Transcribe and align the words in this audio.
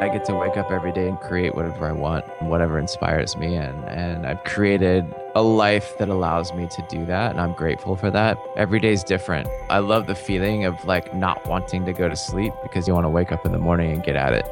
I 0.00 0.08
get 0.08 0.24
to 0.26 0.34
wake 0.34 0.56
up 0.56 0.70
every 0.70 0.92
day 0.92 1.08
and 1.08 1.18
create 1.18 1.56
whatever 1.56 1.88
I 1.88 1.90
want, 1.90 2.24
whatever 2.42 2.78
inspires 2.78 3.36
me, 3.36 3.56
and 3.56 3.84
and 3.88 4.28
I've 4.28 4.44
created 4.44 5.12
a 5.34 5.42
life 5.42 5.98
that 5.98 6.08
allows 6.08 6.54
me 6.54 6.68
to 6.68 6.86
do 6.88 7.04
that, 7.06 7.32
and 7.32 7.40
I'm 7.40 7.52
grateful 7.52 7.96
for 7.96 8.08
that. 8.12 8.38
Every 8.56 8.78
day 8.78 8.92
is 8.92 9.02
different. 9.02 9.48
I 9.68 9.80
love 9.80 10.06
the 10.06 10.14
feeling 10.14 10.64
of 10.66 10.84
like 10.84 11.12
not 11.16 11.44
wanting 11.48 11.84
to 11.84 11.92
go 11.92 12.08
to 12.08 12.14
sleep 12.14 12.52
because 12.62 12.86
you 12.86 12.94
want 12.94 13.06
to 13.06 13.10
wake 13.10 13.32
up 13.32 13.44
in 13.44 13.50
the 13.50 13.58
morning 13.58 13.90
and 13.90 14.04
get 14.04 14.14
at 14.14 14.32
it. 14.32 14.46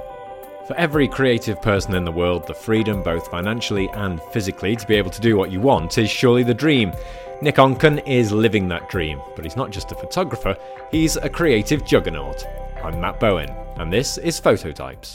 For 0.66 0.74
every 0.77 1.06
creative 1.06 1.62
person 1.62 1.95
in 1.95 2.04
the 2.04 2.10
world, 2.10 2.48
the 2.48 2.54
freedom, 2.54 3.04
both 3.04 3.28
financially 3.28 3.88
and 3.90 4.20
physically, 4.32 4.74
to 4.74 4.84
be 4.84 4.96
able 4.96 5.12
to 5.12 5.20
do 5.20 5.37
what 5.37 5.52
you 5.52 5.60
want 5.60 5.96
is 5.96 6.10
surely 6.10 6.42
the 6.42 6.54
dream. 6.54 6.92
Nick 7.40 7.54
Onken 7.54 8.02
is 8.04 8.32
living 8.32 8.66
that 8.68 8.90
dream, 8.90 9.23
but 9.37 9.45
he's 9.45 9.56
not 9.56 9.70
just 9.70 9.92
a 9.92 9.95
photographer, 9.95 10.57
he's 10.90 11.15
a 11.15 11.29
creative 11.29 11.85
juggernaut. 11.85 12.45
I'm 12.82 13.01
Matt 13.01 13.20
Bowen, 13.20 13.51
and 13.76 13.92
this 13.92 14.18
is 14.18 14.40
Phototypes. 14.40 15.15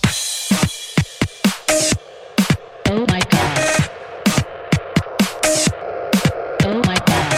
Oh 2.93 3.05
my 3.07 3.21
god. 3.21 3.89
Oh 6.63 6.81
my 6.85 6.97
god. 7.05 7.33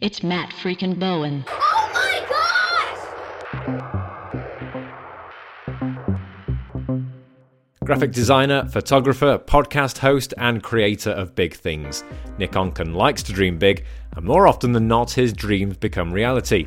It's 0.00 0.22
Matt 0.22 0.48
freaking 0.62 0.98
Bowen. 0.98 1.44
Oh 1.46 1.90
my 1.92 2.24
god! 6.90 7.04
Graphic 7.84 8.12
designer, 8.12 8.66
photographer, 8.70 9.38
podcast 9.38 9.98
host, 9.98 10.32
and 10.38 10.62
creator 10.62 11.10
of 11.10 11.34
big 11.34 11.52
things. 11.54 12.02
Nick 12.38 12.52
Onken 12.52 12.94
likes 12.94 13.22
to 13.24 13.34
dream 13.34 13.58
big, 13.58 13.84
and 14.16 14.24
more 14.24 14.46
often 14.48 14.72
than 14.72 14.88
not, 14.88 15.10
his 15.10 15.34
dreams 15.34 15.76
become 15.76 16.14
reality. 16.14 16.66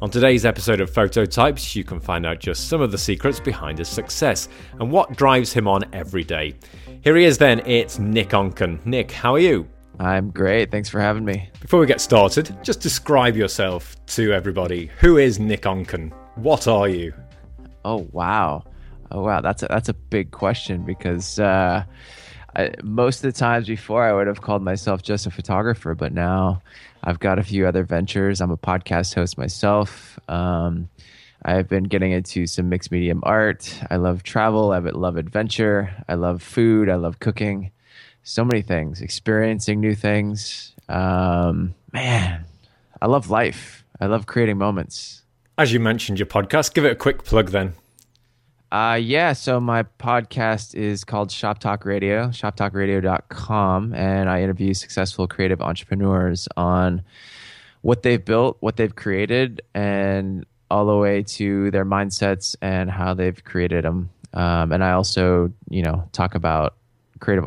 On 0.00 0.08
today's 0.08 0.46
episode 0.46 0.80
of 0.80 0.90
Phototypes, 0.90 1.74
you 1.74 1.82
can 1.82 1.98
find 1.98 2.24
out 2.24 2.38
just 2.38 2.68
some 2.68 2.80
of 2.80 2.92
the 2.92 2.98
secrets 2.98 3.40
behind 3.40 3.78
his 3.78 3.88
success 3.88 4.48
and 4.78 4.92
what 4.92 5.16
drives 5.16 5.52
him 5.52 5.66
on 5.66 5.84
every 5.92 6.22
day. 6.22 6.54
Here 7.02 7.16
he 7.16 7.24
is 7.24 7.36
then, 7.36 7.60
it's 7.66 7.98
Nick 7.98 8.28
Onken. 8.28 8.78
Nick, 8.86 9.10
how 9.10 9.34
are 9.34 9.40
you? 9.40 9.68
I'm 9.98 10.30
great. 10.30 10.70
Thanks 10.70 10.88
for 10.88 11.00
having 11.00 11.24
me. 11.24 11.50
Before 11.60 11.80
we 11.80 11.86
get 11.86 12.00
started, 12.00 12.56
just 12.62 12.80
describe 12.80 13.36
yourself 13.36 13.96
to 14.06 14.32
everybody. 14.32 14.88
Who 15.00 15.16
is 15.16 15.40
Nick 15.40 15.62
Onken? 15.62 16.12
What 16.36 16.68
are 16.68 16.86
you? 16.86 17.12
Oh 17.84 18.06
wow, 18.12 18.62
oh 19.10 19.22
wow. 19.22 19.40
That's 19.40 19.64
a, 19.64 19.66
that's 19.66 19.88
a 19.88 19.94
big 19.94 20.30
question 20.30 20.84
because 20.84 21.40
uh, 21.40 21.82
I, 22.54 22.72
most 22.84 23.24
of 23.24 23.32
the 23.34 23.36
times 23.36 23.66
before 23.66 24.04
I 24.04 24.12
would 24.12 24.28
have 24.28 24.42
called 24.42 24.62
myself 24.62 25.02
just 25.02 25.26
a 25.26 25.30
photographer, 25.32 25.96
but 25.96 26.12
now 26.12 26.62
I've 27.02 27.18
got 27.18 27.38
a 27.38 27.42
few 27.42 27.66
other 27.66 27.84
ventures. 27.84 28.40
I'm 28.40 28.50
a 28.50 28.56
podcast 28.56 29.14
host 29.14 29.38
myself. 29.38 30.18
Um, 30.28 30.88
I've 31.44 31.68
been 31.68 31.84
getting 31.84 32.12
into 32.12 32.46
some 32.46 32.68
mixed 32.68 32.90
medium 32.90 33.20
art. 33.22 33.72
I 33.90 33.96
love 33.96 34.22
travel. 34.22 34.72
I 34.72 34.78
love 34.78 35.16
adventure. 35.16 35.94
I 36.08 36.14
love 36.14 36.42
food. 36.42 36.88
I 36.88 36.96
love 36.96 37.20
cooking. 37.20 37.70
So 38.24 38.44
many 38.44 38.62
things. 38.62 39.00
Experiencing 39.00 39.80
new 39.80 39.94
things. 39.94 40.74
Um, 40.88 41.74
man, 41.92 42.44
I 43.00 43.06
love 43.06 43.30
life. 43.30 43.84
I 44.00 44.06
love 44.06 44.26
creating 44.26 44.58
moments. 44.58 45.22
As 45.56 45.72
you 45.72 45.80
mentioned 45.80 46.18
your 46.18 46.26
podcast, 46.26 46.74
give 46.74 46.84
it 46.84 46.92
a 46.92 46.96
quick 46.96 47.24
plug 47.24 47.50
then. 47.50 47.74
Uh, 48.70 48.98
yeah, 49.00 49.32
so 49.32 49.58
my 49.58 49.82
podcast 49.82 50.74
is 50.74 51.02
called 51.02 51.30
Shop 51.30 51.58
Talk 51.58 51.86
Radio, 51.86 52.28
shoptalkradio.com, 52.28 53.94
and 53.94 54.28
I 54.28 54.42
interview 54.42 54.74
successful 54.74 55.26
creative 55.26 55.62
entrepreneurs 55.62 56.48
on 56.54 57.02
what 57.80 58.02
they've 58.02 58.22
built, 58.22 58.58
what 58.60 58.76
they've 58.76 58.94
created, 58.94 59.62
and 59.74 60.44
all 60.70 60.84
the 60.84 60.96
way 60.96 61.22
to 61.22 61.70
their 61.70 61.86
mindsets 61.86 62.56
and 62.60 62.90
how 62.90 63.14
they've 63.14 63.42
created 63.42 63.84
them. 63.84 64.10
Um, 64.34 64.72
and 64.72 64.84
I 64.84 64.92
also, 64.92 65.50
you 65.70 65.80
know, 65.80 66.06
talk 66.12 66.34
about 66.34 66.76
creative 67.20 67.46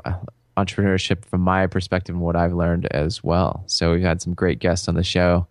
entrepreneurship 0.58 1.24
from 1.26 1.42
my 1.42 1.68
perspective 1.68 2.16
and 2.16 2.24
what 2.24 2.36
I've 2.36 2.54
learned 2.54 2.88
as 2.88 3.24
well. 3.24 3.64
So 3.68 3.92
we've 3.92 4.02
had 4.02 4.24
some 4.24 4.34
great 4.34 4.58
guests 4.58 4.88
on 4.88 4.96
the 4.96 5.04
show, 5.04 5.46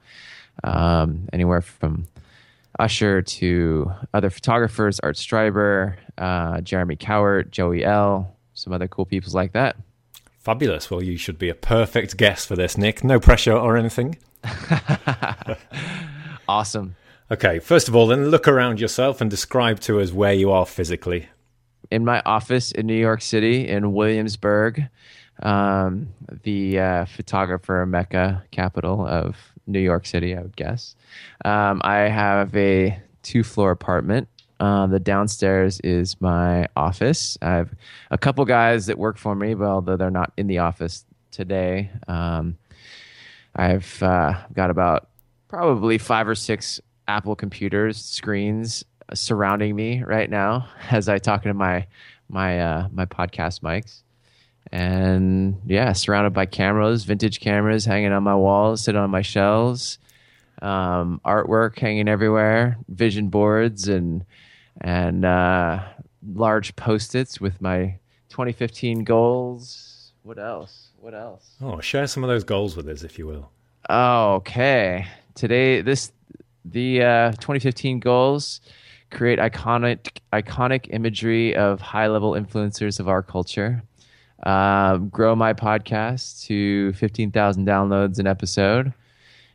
um, 0.65 1.29
anywhere 1.33 1.61
from 1.61 2.09
Usher 2.81 3.23
to 3.23 3.93
other 4.15 4.31
photographers, 4.31 4.99
Art 5.01 5.17
Streiber, 5.17 5.97
uh, 6.19 6.61
Jeremy 6.63 6.97
Cowart, 6.97 7.51
Joey 7.51 7.85
L, 7.85 8.35
some 8.55 8.73
other 8.73 8.89
cool 8.89 9.05
people 9.05 9.33
like 9.33 9.53
that. 9.53 9.77
Fabulous. 10.39 10.91
Well, 10.91 11.03
you 11.03 11.17
should 11.17 11.39
be 11.39 11.51
a 11.51 11.55
perfect 11.55 12.17
guest 12.17 12.49
for 12.49 12.57
this, 12.57 12.79
Nick. 12.79 13.05
No 13.05 13.21
pressure 13.21 13.53
or 13.53 13.77
anything. 13.77 14.17
Awesome. 16.51 16.97
Okay, 17.31 17.61
first 17.61 17.87
of 17.87 17.95
all, 17.95 18.09
then 18.09 18.27
look 18.27 18.49
around 18.49 18.81
yourself 18.81 19.21
and 19.21 19.31
describe 19.31 19.79
to 19.83 20.01
us 20.01 20.11
where 20.11 20.33
you 20.33 20.51
are 20.51 20.67
physically. 20.67 21.29
In 21.93 22.05
my 22.05 22.21
office 22.27 22.73
in 22.73 22.89
New 22.89 22.99
York 22.99 23.23
City, 23.23 23.69
in 23.69 23.93
Williamsburg, 23.93 24.89
um, 25.45 26.09
the 26.43 26.81
uh, 26.81 27.05
photographer 27.05 27.87
mecca 27.87 28.43
capital 28.51 29.07
of 29.07 29.37
New 29.71 29.81
York 29.81 30.07
City, 30.07 30.37
I 30.37 30.43
would 30.43 30.57
guess. 30.57 30.95
Um, 31.45 31.81
I 31.85 32.01
have 32.01 32.55
a 32.57 33.01
two 33.23 33.43
floor 33.43 33.71
apartment. 33.71 34.29
Uh, 34.59 34.87
the 34.87 35.01
downstairs 35.01 35.81
is 35.81 36.21
my 36.21 36.67
office. 36.77 37.39
I 37.41 37.51
have 37.53 37.71
a 38.11 38.19
couple 38.19 38.45
guys 38.45 38.87
that 38.87 38.99
work 38.99 39.17
for 39.17 39.35
me, 39.35 39.55
but 39.55 39.67
although 39.67 39.97
they're 39.97 40.11
not 40.11 40.33
in 40.37 40.49
the 40.49 40.59
office 40.59 41.05
today, 41.31 41.91
um, 42.09 42.59
I've 43.57 44.03
uh, 44.03 44.35
got 44.53 44.71
about 44.71 45.09
probably 45.49 45.99
five 45.99 46.29
or 46.29 46.35
six 46.35 46.81
Apple 47.09 47.35
computers 47.35 47.97
screens 47.97 48.85
surrounding 49.15 49.75
me 49.75 50.03
right 50.03 50.31
now 50.31 50.69
as 50.91 51.09
I 51.09 51.19
talk 51.19 51.45
into 51.45 51.55
my 51.55 51.87
my 52.29 52.61
uh, 52.61 52.89
my 52.93 53.07
podcast 53.07 53.61
mics. 53.61 54.03
And 54.73 55.61
yeah, 55.67 55.93
surrounded 55.93 56.33
by 56.33 56.47
cameras, 56.47 57.05
vintage 57.05 57.41
cameras 57.41 57.85
hanging 57.85 58.13
on 58.13 58.23
my 58.23 58.35
walls, 58.35 58.83
sitting 58.83 59.01
on 59.01 59.11
my 59.11 59.23
shelves, 59.23 59.99
um, 60.63 61.21
artwork 61.25 61.79
hanging 61.79 62.09
everywhere, 62.09 62.79
vision 62.89 63.29
boards, 63.29 63.89
and 63.89 64.25
and 64.81 65.25
uh, 65.25 65.81
large 66.35 66.77
post-its 66.77 67.41
with 67.41 67.61
my 67.61 67.99
2015 68.29 69.05
goals. 69.05 70.13
What 70.23 70.39
else? 70.39 70.91
What 71.01 71.15
else? 71.15 71.57
Oh, 71.61 71.81
share 71.81 72.07
some 72.07 72.23
of 72.23 72.29
those 72.29 72.45
goals 72.45 72.77
with 72.77 72.89
us, 72.89 73.03
if 73.03 73.19
you 73.19 73.27
will. 73.27 73.51
Oh, 73.89 74.35
okay. 74.35 75.07
Today, 75.35 75.81
this 75.81 76.13
the 76.65 77.03
uh, 77.03 77.31
2015 77.33 78.01
goals 78.01 78.61
create 79.11 79.39
iconic 79.39 80.19
iconic 80.33 80.87
imagery 80.91 81.57
of 81.57 81.81
high 81.81 82.07
level 82.07 82.33
influencers 82.33 83.01
of 83.01 83.09
our 83.09 83.23
culture. 83.23 83.83
Um, 84.45 85.09
grow 85.09 85.37
my 85.37 85.53
podcast 85.53 86.45
to 86.47 86.93
15,000 86.95 87.67
downloads 87.67 88.19
an 88.19 88.27
episode. 88.27 88.93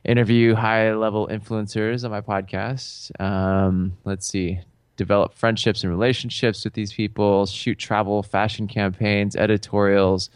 Interview 0.03 0.53
high 0.53 0.93
level 0.93 1.27
influencers 1.27 2.03
on 2.05 2.11
my 2.11 2.21
podcast. 2.21 3.09
Um, 3.19 3.97
let's 4.03 4.27
see. 4.27 4.59
Develop 4.97 5.33
friendships 5.33 5.83
and 5.83 5.91
relationships 5.91 6.63
with 6.63 6.73
these 6.73 6.93
people. 6.93 7.45
Shoot 7.47 7.79
travel, 7.79 8.21
fashion 8.21 8.67
campaigns, 8.67 9.35
editorials, 9.35 10.29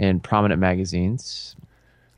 in 0.00 0.20
prominent 0.20 0.60
magazines. 0.60 1.54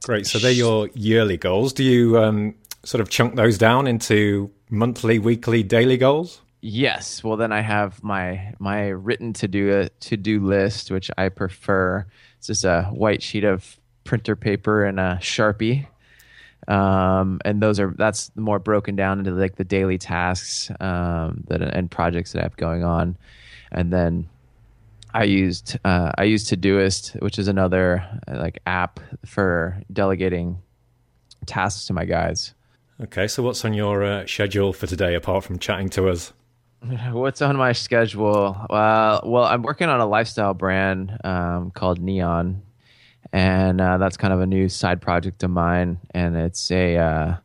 Great. 0.05 0.27
So 0.27 0.39
they're 0.39 0.53
your 0.53 0.89
yearly 0.95 1.37
goals. 1.37 1.73
Do 1.73 1.83
you 1.83 2.19
um, 2.19 2.55
sort 2.85 3.01
of 3.01 3.09
chunk 3.09 3.35
those 3.35 3.59
down 3.59 3.87
into 3.87 4.51
monthly, 4.71 5.19
weekly, 5.19 5.63
daily 5.63 5.97
goals? 5.97 6.41
Yes. 6.67 7.23
Well, 7.23 7.37
then 7.37 7.53
I 7.53 7.61
have 7.61 8.03
my 8.03 8.55
my 8.59 8.89
written 8.89 9.35
to 9.35 9.47
do 9.47 9.87
to 10.01 10.17
do 10.17 10.41
list, 10.41 10.91
which 10.91 11.11
I 11.19 11.29
prefer. 11.29 12.07
It's 12.39 12.47
just 12.47 12.65
a 12.65 12.85
white 12.85 13.23
sheet 13.23 13.45
of 13.45 13.79
printer 14.05 14.35
paper 14.35 14.83
and 14.83 14.99
a 14.99 15.19
sharpie, 15.21 15.87
um, 16.67 17.39
and 17.45 17.61
those 17.61 17.79
are 17.79 17.93
that's 17.99 18.31
more 18.35 18.59
broken 18.59 18.97
down 18.97 19.19
into 19.19 19.33
like 19.33 19.57
the 19.57 19.65
daily 19.65 19.99
tasks 19.99 20.71
um, 20.81 21.45
that 21.49 21.61
and 21.61 21.91
projects 21.91 22.33
that 22.33 22.39
I 22.39 22.45
have 22.45 22.57
going 22.57 22.83
on, 22.83 23.19
and 23.71 23.93
then 23.93 24.27
I 25.13 25.25
used 25.25 25.77
uh, 25.85 26.13
I 26.17 26.25
used 26.25 26.51
Todoist, 26.51 27.21
which 27.21 27.39
is 27.39 27.47
another 27.47 28.07
uh, 28.27 28.39
like 28.39 28.61
app 28.67 29.01
for 29.27 29.83
delegating 29.93 30.63
tasks 31.45 31.85
to 31.89 31.93
my 31.93 32.07
guys. 32.07 32.55
Okay, 33.03 33.29
so 33.29 33.43
what's 33.43 33.63
on 33.67 33.75
your 33.75 34.03
uh, 34.03 34.27
schedule 34.27 34.73
for 34.73 34.87
today 34.87 35.15
apart 35.15 35.45
from 35.45 35.59
chatting 35.59 35.91
to 35.91 36.09
us? 36.09 36.33
What's 37.13 37.41
on 37.41 37.57
my 37.57 37.73
schedule? 37.73 38.57
Well, 38.69 39.23
well, 39.25 39.45
I'm 39.45 39.63
working 39.63 39.89
on 39.89 40.01
a 40.01 40.07
lifestyle 40.07 40.53
brand 40.53 41.17
um, 41.25 41.71
called 41.71 41.99
Neon, 41.99 42.63
and 43.33 43.81
uh, 43.81 43.97
that's 43.99 44.17
kind 44.17 44.35
of 44.35 44.41
a 44.41 44.47
new 44.47 44.69
side 44.69 45.01
project 45.01 45.43
of 45.43 45.51
mine. 45.51 45.99
And 46.13 46.37
it's 46.37 46.71
a 46.71 46.97
uh, 46.97 47.37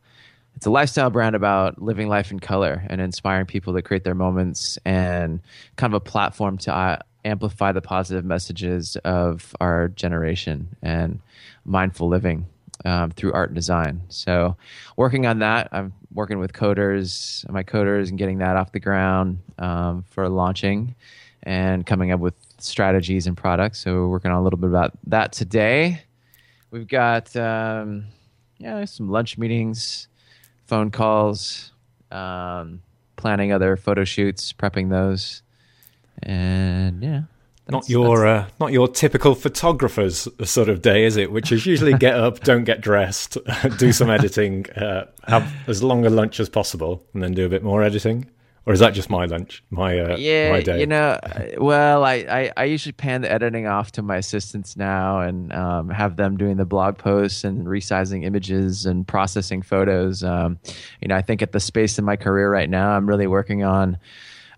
it's 0.56 0.66
a 0.66 0.70
lifestyle 0.70 1.08
brand 1.08 1.34
about 1.34 1.80
living 1.80 2.08
life 2.08 2.30
in 2.30 2.38
color 2.38 2.84
and 2.90 3.00
inspiring 3.00 3.46
people 3.46 3.72
to 3.74 3.82
create 3.82 4.04
their 4.04 4.14
moments, 4.14 4.78
and 4.84 5.40
kind 5.76 5.94
of 5.94 5.96
a 5.96 6.04
platform 6.04 6.58
to 6.58 6.74
uh, 6.74 6.98
amplify 7.24 7.72
the 7.72 7.82
positive 7.82 8.24
messages 8.26 8.96
of 9.04 9.54
our 9.60 9.88
generation 9.88 10.76
and 10.82 11.20
mindful 11.64 12.08
living 12.08 12.46
um, 12.84 13.10
through 13.10 13.32
art 13.32 13.50
and 13.50 13.56
design. 13.56 14.02
So, 14.08 14.56
working 14.96 15.26
on 15.26 15.40
that, 15.40 15.68
I'm 15.72 15.92
working 16.12 16.38
with 16.38 16.52
coders, 16.52 17.48
my 17.50 17.62
coders, 17.62 18.08
and 18.08 18.18
getting 18.18 18.38
that 18.38 18.56
off 18.56 18.72
the 18.72 18.80
ground 18.80 19.38
um, 19.58 20.04
for 20.10 20.28
launching 20.28 20.94
and 21.42 21.86
coming 21.86 22.12
up 22.12 22.20
with 22.20 22.34
strategies 22.58 23.26
and 23.26 23.36
products. 23.36 23.80
So, 23.80 23.92
we're 23.92 24.08
working 24.08 24.30
on 24.30 24.38
a 24.38 24.42
little 24.42 24.58
bit 24.58 24.68
about 24.68 24.92
that 25.06 25.32
today. 25.32 26.02
We've 26.70 26.88
got 26.88 27.34
um, 27.36 28.06
yeah 28.58 28.84
some 28.84 29.10
lunch 29.10 29.38
meetings, 29.38 30.08
phone 30.66 30.90
calls, 30.90 31.72
um, 32.10 32.82
planning 33.16 33.52
other 33.52 33.76
photo 33.76 34.04
shoots, 34.04 34.52
prepping 34.52 34.90
those, 34.90 35.42
and 36.22 37.02
yeah 37.02 37.22
not 37.70 37.88
your 37.88 38.26
uh, 38.26 38.46
not 38.58 38.72
your 38.72 38.88
typical 38.88 39.34
photographer's 39.34 40.28
sort 40.44 40.68
of 40.68 40.82
day, 40.82 41.04
is 41.04 41.16
it? 41.16 41.32
Which 41.32 41.52
is 41.52 41.66
usually 41.66 41.94
get 41.94 42.14
up, 42.14 42.40
don't 42.44 42.64
get 42.64 42.80
dressed, 42.80 43.38
do 43.78 43.92
some 43.92 44.10
editing, 44.10 44.70
uh, 44.70 45.06
have 45.26 45.52
as 45.66 45.82
long 45.82 46.06
a 46.06 46.10
lunch 46.10 46.40
as 46.40 46.48
possible, 46.48 47.04
and 47.14 47.22
then 47.22 47.32
do 47.32 47.46
a 47.46 47.48
bit 47.48 47.62
more 47.62 47.82
editing. 47.82 48.26
Or 48.66 48.74
is 48.74 48.80
that 48.80 48.92
just 48.92 49.08
my 49.08 49.24
lunch, 49.24 49.64
my 49.70 49.98
uh, 49.98 50.16
yeah? 50.16 50.52
My 50.52 50.60
day? 50.60 50.80
You 50.80 50.86
know, 50.86 51.18
well, 51.56 52.04
I, 52.04 52.14
I, 52.28 52.52
I 52.58 52.64
usually 52.64 52.92
pan 52.92 53.22
the 53.22 53.32
editing 53.32 53.66
off 53.66 53.90
to 53.92 54.02
my 54.02 54.18
assistants 54.18 54.76
now, 54.76 55.20
and 55.20 55.52
um, 55.52 55.88
have 55.88 56.16
them 56.16 56.36
doing 56.36 56.58
the 56.58 56.66
blog 56.66 56.98
posts 56.98 57.42
and 57.42 57.66
resizing 57.66 58.24
images 58.24 58.84
and 58.84 59.08
processing 59.08 59.62
photos. 59.62 60.22
Um, 60.22 60.58
you 61.00 61.08
know, 61.08 61.16
I 61.16 61.22
think 61.22 61.40
at 61.40 61.52
the 61.52 61.60
space 61.60 61.98
in 61.98 62.04
my 62.04 62.16
career 62.16 62.52
right 62.52 62.68
now, 62.68 62.90
I'm 62.90 63.08
really 63.08 63.26
working 63.26 63.64
on 63.64 63.96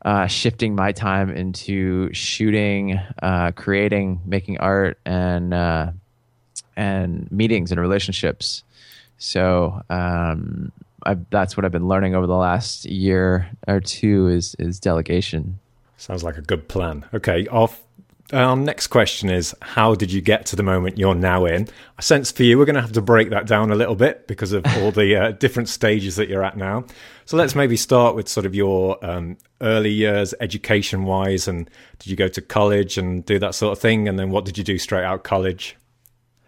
uh, 0.05 0.27
shifting 0.27 0.75
my 0.75 0.93
time 0.93 1.31
into 1.31 2.13
shooting, 2.13 2.99
uh, 3.23 3.53
creating, 3.53 4.21
making 4.25 4.59
art, 4.59 4.99
and 5.05 5.55
uh, 5.55 5.93
and 6.77 7.31
meetings 7.31 7.71
and 7.71 7.81
relationships. 7.81 8.65
So 9.19 9.83
um, 9.91 10.73
that's 11.31 11.57
what 11.57 11.65
I've 11.65 11.73
been 11.73 11.89
learning 11.89 12.15
over 12.15 12.27
the 12.27 12.37
last 12.37 12.85
year 12.85 13.51
or 13.69 13.81
two 13.81 14.29
is 14.29 14.57
is 14.59 14.81
delegation. 14.81 15.59
Sounds 15.97 16.25
like 16.25 16.37
a 16.37 16.43
good 16.43 16.67
plan. 16.67 17.05
Okay, 17.15 17.47
off 17.47 17.81
our 18.32 18.56
next 18.56 18.88
question 18.88 19.29
is 19.29 19.55
How 19.61 19.94
did 19.94 20.12
you 20.12 20.20
get 20.20 20.46
to 20.46 20.56
the 20.56 20.62
moment 20.62 20.99
you're 20.99 21.14
now 21.14 21.44
in? 21.44 21.69
I 21.99 22.02
sense 22.02 22.32
for 22.32 22.43
you, 22.43 22.58
we're 22.58 22.64
going 22.64 22.76
to 22.76 22.81
have 22.81 22.93
to 22.93 23.02
break 23.02 23.31
that 23.31 23.46
down 23.46 23.70
a 23.70 23.75
little 23.75 23.94
bit 23.94 24.26
because 24.26 24.52
of 24.52 24.64
all 24.79 24.90
the 24.90 25.17
uh, 25.17 25.31
different 25.32 25.69
stages 25.69 26.17
that 26.17 26.29
you're 26.29 26.44
at 26.44 26.56
now. 26.56 26.84
So 27.26 27.37
let's 27.37 27.55
maybe 27.55 27.76
start 27.76 28.14
with 28.14 28.29
sort 28.29 28.46
of 28.46 28.55
your 28.55 29.05
um, 29.05 29.37
early 29.61 29.90
years, 29.90 30.34
education 30.40 31.05
wise. 31.05 31.46
And 31.46 31.69
did 31.99 32.08
you 32.08 32.17
go 32.17 32.29
to 32.29 32.40
college 32.40 32.99
and 32.99 33.25
do 33.25 33.38
that 33.38 33.55
sort 33.55 33.73
of 33.73 33.79
thing? 33.81 34.08
And 34.08 34.19
then 34.19 34.31
what 34.31 34.44
did 34.44 34.56
you 34.58 34.64
do 34.64 34.79
straight 34.79 35.05
out 35.05 35.17
of 35.17 35.23
college? 35.23 35.76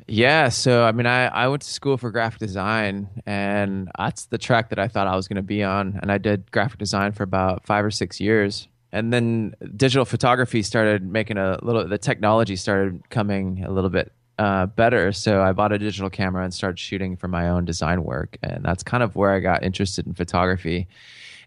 Yeah, 0.07 0.51
so 0.51 0.85
I 0.85 0.93
mean, 0.93 1.07
I, 1.07 1.27
I 1.27 1.49
went 1.49 1.63
to 1.63 1.69
school 1.69 1.97
for 1.97 2.11
graphic 2.11 2.39
design, 2.39 3.09
and 3.25 3.91
that's 3.97 4.27
the 4.27 4.37
track 4.37 4.69
that 4.69 4.79
I 4.79 4.87
thought 4.87 5.07
I 5.07 5.17
was 5.17 5.29
going 5.29 5.37
to 5.37 5.43
be 5.43 5.63
on. 5.63 5.99
And 6.03 6.13
I 6.13 6.19
did 6.19 6.51
graphic 6.51 6.79
design 6.79 7.13
for 7.13 7.23
about 7.23 7.65
five 7.65 7.85
or 7.85 7.91
six 7.91 8.21
years 8.21 8.69
and 8.95 9.13
then 9.13 9.57
digital 9.77 10.05
photography 10.05 10.63
started 10.63 11.03
making 11.03 11.37
a 11.37 11.59
little 11.63 11.87
the 11.87 11.99
technology 11.99 12.55
started 12.55 13.03
coming 13.11 13.65
a 13.65 13.71
little 13.73 13.91
bit 13.91 14.13
uh, 14.39 14.67
better. 14.67 15.13
So 15.13 15.43
i 15.43 15.53
bought 15.53 15.73
a 15.73 15.79
digital 15.79 16.09
camera 16.09 16.45
and 16.45 16.55
started 16.55 16.79
shooting 16.79 17.17
for 17.17 17.27
my 17.27 17.49
own 17.49 17.65
design 17.65 18.05
work. 18.05 18.39
And 18.43 18.65
that's 18.65 18.85
kind 18.85 19.03
of 19.03 19.17
where 19.17 19.33
i 19.33 19.41
got 19.41 19.65
interested 19.65 20.07
in 20.07 20.15
photography. 20.15 20.87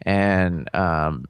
And 0.01 0.69
um, 0.75 1.25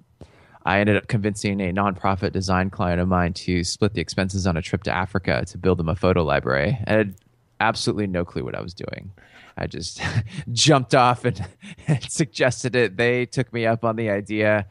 i 0.66 0.80
ended 0.80 0.98
up 0.98 1.08
convincing 1.08 1.62
a 1.62 1.72
nonprofit 1.72 2.32
design 2.32 2.72
client 2.72 3.00
of 3.00 3.08
mine 3.08 3.34
to 3.34 3.64
split 3.64 3.94
the 3.94 4.02
expenses 4.02 4.48
on 4.48 4.58
a 4.58 4.62
trip 4.62 4.84
to 4.84 4.92
africa 4.92 5.46
to 5.46 5.58
build 5.60 5.78
them 5.78 5.88
a 5.88 5.96
photo 5.96 6.24
library. 6.24 6.80
I 6.88 6.94
had 6.94 7.14
absolutely 7.60 8.08
no 8.08 8.26
clue 8.26 8.44
what 8.44 8.56
i 8.56 8.62
was 8.62 8.74
doing 8.74 9.12
I 9.58 9.68
just 9.68 10.02
jumped 10.52 10.96
off 10.96 11.26
and, 11.26 11.46
suggested 12.10 12.76
it. 12.76 12.98
They 12.98 13.26
took 13.26 13.52
me 13.52 13.66
up 13.66 13.84
on 13.84 13.96
the 13.96 14.10
idea, 14.10 14.68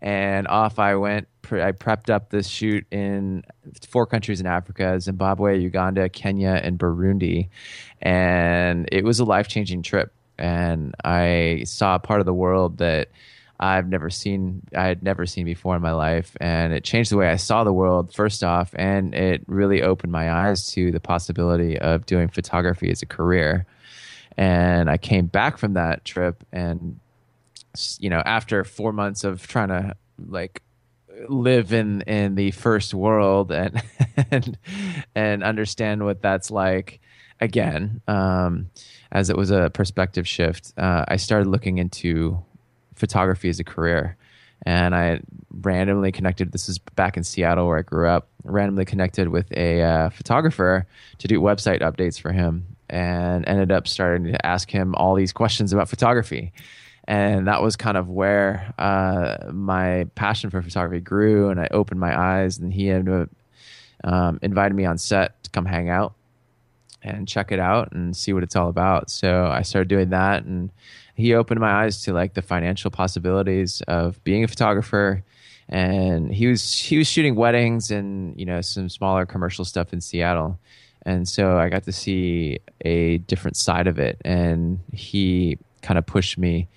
and 0.00 0.48
off 0.48 0.78
I 0.78 0.94
went. 0.96 1.28
I 1.52 1.72
prepped 1.72 2.10
up 2.10 2.30
this 2.30 2.46
shoot 2.46 2.86
in 2.92 3.42
four 3.88 4.06
countries 4.06 4.40
in 4.40 4.46
Africa 4.46 5.00
Zimbabwe, 5.00 5.58
Uganda, 5.58 6.08
Kenya, 6.08 6.60
and 6.62 6.78
Burundi. 6.78 7.48
And 8.00 8.88
it 8.92 9.04
was 9.04 9.18
a 9.18 9.24
life 9.24 9.48
changing 9.48 9.82
trip. 9.82 10.12
And 10.38 10.94
I 11.04 11.64
saw 11.66 11.96
a 11.96 11.98
part 11.98 12.20
of 12.20 12.26
the 12.26 12.32
world 12.32 12.78
that 12.78 13.08
I've 13.58 13.88
never 13.88 14.08
seen, 14.08 14.62
I 14.74 14.86
had 14.86 15.02
never 15.02 15.26
seen 15.26 15.44
before 15.44 15.76
in 15.76 15.82
my 15.82 15.92
life. 15.92 16.34
And 16.40 16.72
it 16.72 16.82
changed 16.82 17.10
the 17.10 17.18
way 17.18 17.28
I 17.28 17.36
saw 17.36 17.62
the 17.62 17.72
world, 17.72 18.14
first 18.14 18.42
off. 18.42 18.74
And 18.74 19.14
it 19.14 19.42
really 19.46 19.82
opened 19.82 20.12
my 20.12 20.32
eyes 20.32 20.66
to 20.72 20.90
the 20.90 21.00
possibility 21.00 21.78
of 21.78 22.06
doing 22.06 22.28
photography 22.28 22.90
as 22.90 23.02
a 23.02 23.06
career. 23.06 23.66
And 24.40 24.88
I 24.88 24.96
came 24.96 25.26
back 25.26 25.58
from 25.58 25.74
that 25.74 26.02
trip 26.06 26.44
and 26.50 26.98
you 27.98 28.08
know, 28.08 28.22
after 28.24 28.64
four 28.64 28.90
months 28.90 29.22
of 29.22 29.46
trying 29.46 29.68
to 29.68 29.94
like 30.18 30.62
live 31.28 31.74
in 31.74 32.00
in 32.02 32.36
the 32.36 32.50
first 32.52 32.94
world 32.94 33.52
and 33.52 33.82
and 34.30 34.58
and 35.14 35.44
understand 35.44 36.02
what 36.04 36.22
that's 36.22 36.50
like 36.50 37.00
again 37.38 38.00
um, 38.08 38.70
as 39.12 39.28
it 39.28 39.36
was 39.36 39.50
a 39.50 39.68
perspective 39.70 40.26
shift 40.26 40.72
uh, 40.78 41.04
i 41.08 41.16
started 41.16 41.46
looking 41.46 41.76
into 41.76 42.42
photography 42.94 43.50
as 43.50 43.60
a 43.60 43.64
career. 43.64 44.16
And 44.64 44.94
i 44.94 45.20
randomly 45.52 46.12
connected 46.12 46.52
this 46.52 46.68
is 46.68 46.78
back 46.78 47.16
in 47.16 47.24
seattle 47.24 47.66
where 47.66 47.78
i 47.78 47.82
grew 47.82 48.08
up 48.08 48.28
randomly 48.44 48.84
connected 48.84 49.28
with 49.28 49.50
a 49.52 49.82
uh, 49.82 50.10
photographer 50.10 50.86
to 51.18 51.28
do 51.28 51.40
website 51.40 51.80
updates 51.80 52.20
for 52.20 52.32
him 52.32 52.76
and 52.90 53.46
ended 53.48 53.72
up 53.72 53.88
starting 53.88 54.32
to 54.32 54.46
ask 54.46 54.70
him 54.70 54.94
all 54.96 55.14
these 55.14 55.32
questions 55.32 55.72
about 55.72 55.88
photography. 55.88 56.52
And 57.04 57.46
that 57.48 57.62
was 57.62 57.76
kind 57.76 57.96
of 57.96 58.08
where 58.08 58.74
uh, 58.78 59.50
my 59.52 60.06
passion 60.16 60.50
for 60.50 60.60
photography 60.62 61.00
grew 61.00 61.48
and 61.48 61.60
i 61.60 61.66
opened 61.70 61.98
my 61.98 62.18
eyes 62.18 62.58
and 62.58 62.72
he 62.72 62.90
ended 62.90 63.22
up 63.22 63.30
um, 64.02 64.38
invited 64.42 64.74
me 64.74 64.84
on 64.84 64.98
set 64.98 65.42
to 65.44 65.50
come 65.50 65.66
hang 65.66 65.88
out 65.88 66.14
and 67.02 67.26
check 67.26 67.52
it 67.52 67.58
out 67.58 67.92
and 67.92 68.16
see 68.16 68.32
what 68.32 68.42
it's 68.42 68.56
all 68.56 68.68
about. 68.68 69.10
So 69.10 69.46
i 69.46 69.62
started 69.62 69.88
doing 69.88 70.10
that 70.10 70.44
and 70.44 70.70
he 71.14 71.34
opened 71.34 71.60
my 71.60 71.84
eyes 71.84 72.02
to 72.02 72.12
like 72.12 72.34
the 72.34 72.42
financial 72.42 72.90
possibilities 72.90 73.82
of 73.88 74.22
being 74.24 74.44
a 74.44 74.48
photographer. 74.48 75.22
And 75.68 76.32
he 76.32 76.48
was 76.48 76.74
he 76.74 76.98
was 76.98 77.08
shooting 77.08 77.36
weddings 77.36 77.90
and 77.90 78.38
you 78.38 78.46
know 78.46 78.60
some 78.60 78.88
smaller 78.88 79.24
commercial 79.24 79.64
stuff 79.64 79.92
in 79.92 80.00
seattle 80.00 80.58
and 81.06 81.28
so 81.28 81.58
i 81.58 81.68
got 81.68 81.84
to 81.84 81.92
see 81.92 82.58
a 82.84 83.18
different 83.18 83.56
side 83.56 83.86
of 83.86 83.98
it. 83.98 84.20
And 84.24 84.80
he 84.92 85.58
kind 85.82 85.98
of 85.98 86.06
pushed 86.06 86.38
me 86.38 86.68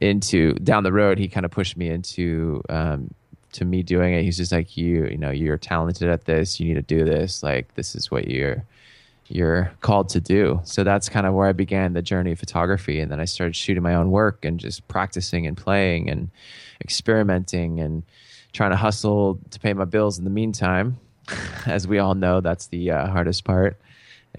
into 0.00 0.52
down 0.54 0.82
the 0.82 0.92
road 0.92 1.16
he 1.16 1.28
kind 1.28 1.46
of 1.46 1.52
pushed 1.52 1.76
me 1.76 1.88
into 1.88 2.60
um, 2.68 3.14
to 3.52 3.64
me 3.64 3.82
doing 3.82 4.14
it. 4.14 4.22
He's 4.22 4.36
just 4.36 4.52
like 4.52 4.76
you 4.76 5.06
you 5.06 5.18
know 5.18 5.30
you're 5.30 5.58
talented 5.58 6.08
at 6.08 6.24
this. 6.24 6.60
You 6.60 6.68
need 6.68 6.74
to 6.74 6.82
do 6.82 7.04
this. 7.04 7.42
Like 7.42 7.74
this 7.74 7.94
is 7.94 8.10
what 8.10 8.28
you're 8.28 8.64
you're 9.28 9.72
called 9.80 10.08
to 10.10 10.20
do. 10.20 10.60
So 10.64 10.82
that's 10.82 11.08
kind 11.08 11.24
of 11.24 11.34
where 11.34 11.46
i 11.46 11.52
began 11.52 11.92
the 11.92 12.02
journey 12.02 12.32
of 12.32 12.38
photography. 12.38 13.00
And 13.00 13.10
then 13.10 13.20
i 13.20 13.24
started 13.24 13.56
shooting 13.56 13.82
my 13.82 13.94
own 13.94 14.10
work 14.10 14.44
and 14.44 14.58
just 14.58 14.86
practicing 14.88 15.46
and 15.46 15.56
playing 15.56 16.10
and 16.10 16.30
experimenting 16.80 17.80
and 17.80 18.02
trying 18.52 18.70
to 18.70 18.76
hustle 18.76 19.38
to 19.50 19.60
pay 19.60 19.72
my 19.72 19.84
bills 19.84 20.18
in 20.18 20.24
the 20.24 20.30
meantime 20.30 20.98
as 21.66 21.86
we 21.86 21.98
all 21.98 22.14
know 22.14 22.40
that's 22.40 22.66
the 22.68 22.90
uh, 22.90 23.06
hardest 23.06 23.44
part 23.44 23.80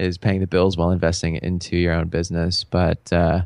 is 0.00 0.18
paying 0.18 0.40
the 0.40 0.46
bills 0.46 0.76
while 0.76 0.90
investing 0.90 1.36
into 1.36 1.76
your 1.76 1.92
own 1.92 2.08
business 2.08 2.64
but 2.64 3.12
uh, 3.12 3.42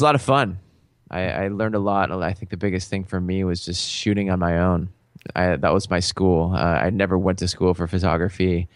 a 0.00 0.04
lot 0.04 0.14
of 0.14 0.22
fun. 0.22 0.58
I, 1.10 1.22
I, 1.22 1.48
learned 1.48 1.74
a 1.74 1.80
lot. 1.80 2.12
I 2.12 2.32
think 2.32 2.50
the 2.50 2.56
biggest 2.56 2.88
thing 2.88 3.02
for 3.02 3.20
me 3.20 3.42
was 3.42 3.64
just 3.64 3.90
shooting 3.90 4.30
on 4.30 4.38
my 4.38 4.58
own. 4.58 4.90
I, 5.34 5.56
that 5.56 5.74
was 5.74 5.90
my 5.90 5.98
school. 5.98 6.52
Uh, 6.54 6.58
I 6.58 6.90
never 6.90 7.18
went 7.18 7.40
to 7.40 7.48
school 7.48 7.74
for 7.74 7.88
photography. 7.88 8.68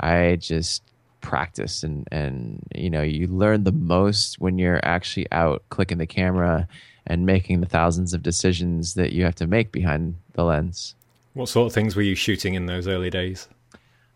I 0.00 0.36
just 0.36 0.82
practiced 1.22 1.82
and 1.82 2.06
and 2.12 2.62
you 2.72 2.88
know 2.90 3.02
you 3.02 3.26
learn 3.26 3.64
the 3.64 3.72
most 3.72 4.38
when 4.38 4.58
you're 4.58 4.84
actually 4.84 5.26
out 5.32 5.60
clicking 5.70 5.98
the 5.98 6.06
camera 6.06 6.68
and 7.04 7.26
making 7.26 7.60
the 7.60 7.66
thousands 7.66 8.14
of 8.14 8.22
decisions 8.22 8.94
that 8.94 9.12
you 9.12 9.24
have 9.24 9.34
to 9.34 9.46
make 9.46 9.72
behind 9.72 10.16
the 10.34 10.44
lens. 10.44 10.94
What 11.36 11.50
sort 11.50 11.66
of 11.66 11.74
things 11.74 11.94
were 11.94 12.00
you 12.00 12.14
shooting 12.14 12.54
in 12.54 12.64
those 12.64 12.88
early 12.88 13.10
days? 13.10 13.46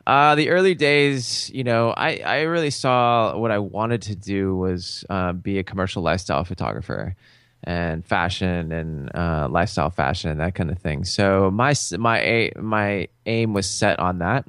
Uh, 0.07 0.35
the 0.37 0.49
early 0.49 0.75
days, 0.75 1.51
you 1.53 1.63
know, 1.63 1.91
I, 1.91 2.17
I 2.25 2.41
really 2.41 2.71
saw 2.71 3.37
what 3.37 3.51
I 3.51 3.59
wanted 3.59 4.01
to 4.03 4.17
do 4.17 4.57
was 4.57 5.05
uh, 5.11 5.35
be 5.35 5.59
a 5.59 5.63
commercial 5.63 6.03
lifestyle 6.03 6.45
photographer 6.45 7.15
and 7.63 8.07
fashion 8.07 8.73
and 8.73 9.15
uh, 9.15 9.49
lifestyle 9.51 9.91
fashion 9.91 10.31
and 10.31 10.41
that 10.41 10.55
kind 10.55 10.71
of 10.71 10.79
thing. 10.79 11.05
So 11.05 11.51
my 11.51 11.75
my 11.99 12.53
my 12.57 13.09
aim 13.27 13.53
was 13.53 13.69
set 13.69 13.99
on 13.99 14.21
that. 14.21 14.47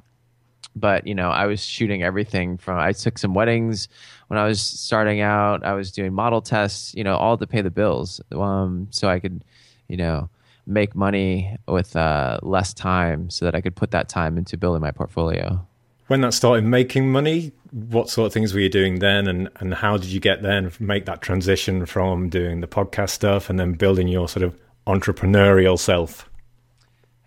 But 0.74 1.06
you 1.06 1.14
know, 1.14 1.28
I 1.28 1.44
was 1.44 1.62
shooting 1.62 2.02
everything 2.02 2.56
from. 2.56 2.78
I 2.78 2.92
took 2.92 3.18
some 3.18 3.34
weddings 3.34 3.88
when 4.28 4.38
I 4.38 4.46
was 4.46 4.62
starting 4.62 5.20
out. 5.20 5.62
I 5.62 5.74
was 5.74 5.92
doing 5.92 6.14
model 6.14 6.40
tests, 6.40 6.94
you 6.94 7.04
know, 7.04 7.16
all 7.16 7.36
to 7.36 7.46
pay 7.46 7.60
the 7.60 7.70
bills, 7.70 8.22
um, 8.32 8.88
so 8.88 9.08
I 9.08 9.20
could, 9.20 9.44
you 9.88 9.98
know, 9.98 10.30
make 10.72 10.94
money 10.94 11.56
with 11.68 11.94
uh, 11.96 12.38
less 12.42 12.74
time 12.74 13.30
so 13.30 13.44
that 13.44 13.54
I 13.54 13.60
could 13.60 13.76
put 13.76 13.90
that 13.92 14.08
time 14.08 14.38
into 14.38 14.56
building 14.56 14.82
my 14.82 14.90
portfolio. 14.90 15.66
When 16.08 16.20
that 16.22 16.34
started 16.34 16.64
making 16.64 17.10
money, 17.10 17.52
what 17.70 18.10
sort 18.10 18.26
of 18.26 18.32
things 18.32 18.52
were 18.52 18.60
you 18.60 18.68
doing 18.68 18.98
then 18.98 19.26
and, 19.26 19.48
and 19.56 19.74
how 19.74 19.96
did 19.96 20.10
you 20.10 20.20
get 20.20 20.42
there 20.42 20.58
and 20.58 20.80
make 20.80 21.06
that 21.06 21.22
transition 21.22 21.86
from 21.86 22.28
doing 22.28 22.60
the 22.60 22.66
podcast 22.66 23.10
stuff 23.10 23.48
and 23.48 23.58
then 23.58 23.72
building 23.72 24.08
your 24.08 24.28
sort 24.28 24.42
of 24.42 24.56
entrepreneurial 24.86 25.78
self? 25.78 26.28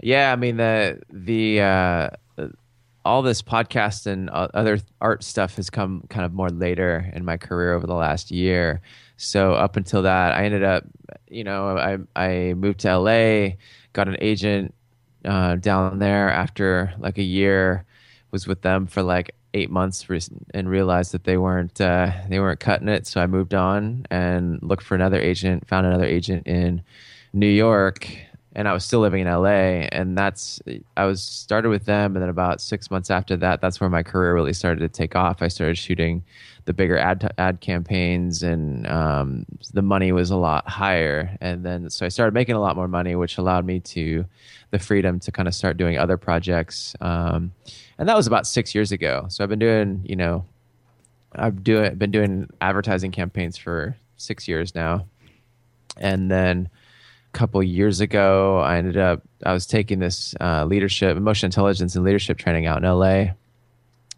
Yeah, 0.01 0.31
I 0.31 0.35
mean 0.35 0.57
the 0.57 0.99
the 1.09 1.61
uh, 1.61 2.09
all 3.05 3.21
this 3.21 3.41
podcast 3.41 4.07
and 4.07 4.29
other 4.31 4.79
art 4.99 5.23
stuff 5.23 5.55
has 5.55 5.69
come 5.69 6.03
kind 6.09 6.25
of 6.25 6.33
more 6.33 6.49
later 6.49 7.09
in 7.13 7.23
my 7.23 7.37
career 7.37 7.73
over 7.73 7.85
the 7.85 7.93
last 7.93 8.31
year. 8.31 8.81
So 9.17 9.53
up 9.53 9.77
until 9.77 10.01
that, 10.01 10.33
I 10.33 10.43
ended 10.43 10.63
up, 10.63 10.83
you 11.35 11.43
know, 11.43 11.77
I 11.77 11.97
I 12.15 12.53
moved 12.53 12.79
to 12.81 12.97
LA, 12.97 13.55
got 13.93 14.07
an 14.07 14.17
agent 14.21 14.73
uh, 15.25 15.55
down 15.55 15.99
there 15.99 16.29
after 16.29 16.93
like 16.97 17.17
a 17.17 17.23
year, 17.23 17.85
was 18.31 18.47
with 18.47 18.61
them 18.61 18.87
for 18.87 19.03
like 19.03 19.35
eight 19.53 19.69
months 19.69 20.05
and 20.53 20.69
realized 20.69 21.11
that 21.13 21.23
they 21.25 21.37
weren't 21.37 21.79
uh, 21.81 22.11
they 22.29 22.39
weren't 22.39 22.59
cutting 22.59 22.87
it. 22.87 23.05
So 23.05 23.21
I 23.21 23.27
moved 23.27 23.53
on 23.53 24.05
and 24.09 24.61
looked 24.63 24.83
for 24.83 24.95
another 24.95 25.19
agent, 25.19 25.67
found 25.67 25.85
another 25.85 26.05
agent 26.05 26.47
in 26.47 26.81
New 27.33 27.47
York, 27.47 28.07
and 28.55 28.69
I 28.69 28.74
was 28.74 28.85
still 28.85 29.01
living 29.01 29.21
in 29.21 29.27
LA. 29.27 29.88
And 29.91 30.17
that's 30.17 30.62
I 30.95 31.05
was 31.05 31.21
started 31.21 31.69
with 31.69 31.85
them, 31.85 32.15
and 32.15 32.24
then 32.24 32.29
about 32.29 32.62
six 32.62 32.89
months 32.89 33.12
after 33.12 33.35
that, 33.38 33.62
that's 33.62 33.81
where 33.81 33.89
my 33.89 34.01
career 34.01 34.33
really 34.33 34.53
started 34.53 34.79
to 34.79 34.89
take 34.89 35.15
off. 35.15 35.41
I 35.41 35.50
started 35.50 35.77
shooting 35.77 36.24
the 36.63 36.74
bigger 36.74 36.97
ad 36.97 37.31
ad 37.38 37.59
campaigns, 37.59 38.41
and 38.41 38.88
um, 38.88 39.45
the 39.74 39.81
money 39.81 40.12
was 40.12 40.31
a 40.31 40.38
lot 40.38 40.67
higher. 40.67 41.38
And 41.41 41.65
then 41.65 41.89
so 41.89 42.05
I 42.05 42.09
started 42.09 42.33
making 42.33 42.55
a 42.55 42.62
lot 42.62 42.75
more 42.75 42.88
money, 42.88 43.15
which 43.15 43.38
allowed 43.38 43.65
me 43.65 43.81
to 43.81 44.25
the 44.71 44.79
freedom 44.79 45.19
to 45.19 45.31
kind 45.31 45.47
of 45.47 45.53
start 45.53 45.77
doing 45.77 45.97
other 45.97 46.17
projects. 46.17 46.95
Um, 47.01 47.51
and 47.97 48.07
that 48.09 48.15
was 48.15 48.25
about 48.25 48.47
six 48.47 48.74
years 48.74 48.91
ago. 48.91 49.25
So 49.29 49.43
I've 49.43 49.50
been 49.50 49.59
doing, 49.59 50.01
you 50.05 50.15
know, 50.15 50.45
I've 51.33 51.63
doing 51.63 51.95
been 51.95 52.12
doing 52.12 52.50
advertising 52.62 53.12
campaigns 53.12 53.57
for 53.57 53.97
six 54.15 54.47
years 54.47 54.74
now, 54.74 55.07
and 55.97 56.31
then 56.31 56.69
couple 57.35 57.61
years 57.61 57.99
ago, 57.99 58.59
I 58.59 58.77
ended 58.77 58.97
up 58.97 59.21
I 59.45 59.53
was 59.53 59.67
taking 59.67 59.99
this 59.99 60.33
uh, 60.39 60.63
leadership, 60.65 61.17
emotional 61.17 61.49
intelligence, 61.49 61.95
and 61.95 62.03
leadership 62.03 62.37
training 62.37 62.65
out 62.65 62.77
in 62.77 62.89
LA, 62.89 63.33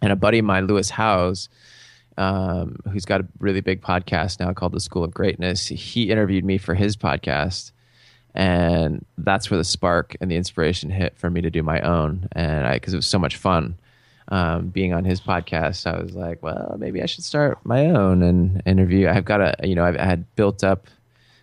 and 0.01 0.11
a 0.11 0.15
buddy 0.15 0.39
of 0.39 0.45
mine, 0.45 0.67
Lewis 0.67 0.91
Howes, 0.91 1.49
um, 2.17 2.77
who's 2.91 3.05
got 3.05 3.21
a 3.21 3.27
really 3.39 3.61
big 3.61 3.81
podcast 3.81 4.39
now 4.39 4.53
called 4.53 4.71
The 4.71 4.79
School 4.79 5.03
of 5.03 5.11
Greatness. 5.11 5.67
He 5.67 6.11
interviewed 6.11 6.45
me 6.45 6.59
for 6.59 6.75
his 6.75 6.95
podcast, 6.95 7.71
and 8.35 9.03
that's 9.17 9.49
where 9.49 9.57
the 9.57 9.63
spark 9.63 10.15
and 10.21 10.29
the 10.29 10.35
inspiration 10.35 10.91
hit 10.91 11.17
for 11.17 11.29
me 11.31 11.41
to 11.41 11.49
do 11.49 11.63
my 11.63 11.81
own. 11.81 12.29
And 12.33 12.67
I, 12.67 12.75
because 12.75 12.93
it 12.93 12.97
was 12.97 13.07
so 13.07 13.19
much 13.19 13.35
fun 13.35 13.77
um, 14.27 14.67
being 14.67 14.93
on 14.93 15.05
his 15.05 15.21
podcast, 15.21 15.91
I 15.91 15.99
was 15.99 16.13
like, 16.13 16.43
well, 16.43 16.75
maybe 16.77 17.01
I 17.01 17.07
should 17.07 17.23
start 17.23 17.57
my 17.63 17.87
own 17.87 18.21
and 18.21 18.61
interview. 18.67 19.07
I've 19.07 19.25
got 19.25 19.41
a, 19.41 19.55
you 19.67 19.73
know, 19.73 19.83
I've 19.83 19.97
I 19.97 20.05
had 20.05 20.35
built 20.35 20.63
up 20.63 20.85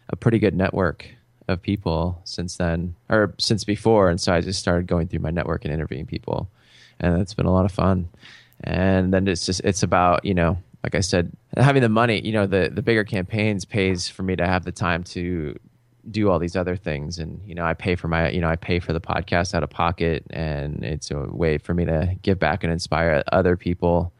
a 0.09 0.15
pretty 0.15 0.39
good 0.39 0.55
network 0.55 1.09
of 1.49 1.63
people 1.63 2.21
since 2.25 2.57
then, 2.57 2.95
or 3.09 3.35
since 3.39 3.65
before, 3.65 4.11
and 4.11 4.21
so 4.21 4.33
I 4.33 4.41
just 4.41 4.61
started 4.61 4.87
going 4.87 5.09
through 5.09 5.21
my 5.21 5.31
network 5.31 5.65
and 5.65 5.73
interviewing 5.73 6.07
people, 6.07 6.49
and 7.01 7.21
it's 7.21 7.35
been 7.35 7.47
a 7.47 7.53
lot 7.53 7.65
of 7.65 7.73
fun. 7.73 8.09
And 8.63 9.13
then 9.13 9.29
it's 9.29 9.45
just 9.45 9.61
it's 9.65 9.83
about 9.83 10.25
you 10.25 10.33
know 10.33 10.59
like 10.83 10.95
i 10.95 11.01
said 11.01 11.33
having 11.57 11.83
the 11.83 11.89
money 11.89 12.25
you 12.25 12.33
know 12.33 12.47
the 12.47 12.71
the 12.73 12.83
bigger 12.83 13.05
campaigns 13.05 13.65
pays 13.65 14.09
for 14.09 14.23
me 14.23 14.37
to 14.37 14.47
have 14.47 14.65
the 14.65 14.73
time 14.73 15.03
to 15.03 15.59
do 16.11 16.31
all 16.31 16.39
these 16.39 16.57
other 16.57 16.77
things. 16.77 17.19
And 17.19 17.41
you 17.47 17.55
know 17.55 17.65
i 17.65 17.75
pay 17.75 17.95
for 17.95 18.09
my 18.09 18.31
you 18.31 18.41
know 18.41 18.49
i 18.49 18.57
pay 18.57 18.79
for 18.79 18.93
the 18.93 19.01
podcast 19.01 19.55
out 19.55 19.63
of 19.63 19.71
pocket. 19.71 20.25
And 20.31 20.85
it's 20.85 21.11
a 21.11 21.21
way 21.21 21.59
for 21.59 21.75
me 21.75 21.85
to 21.85 22.15
give 22.23 22.39
back 22.39 22.65
and 22.65 22.73
inspire 22.73 23.23
other 23.33 23.57
people 23.57 24.13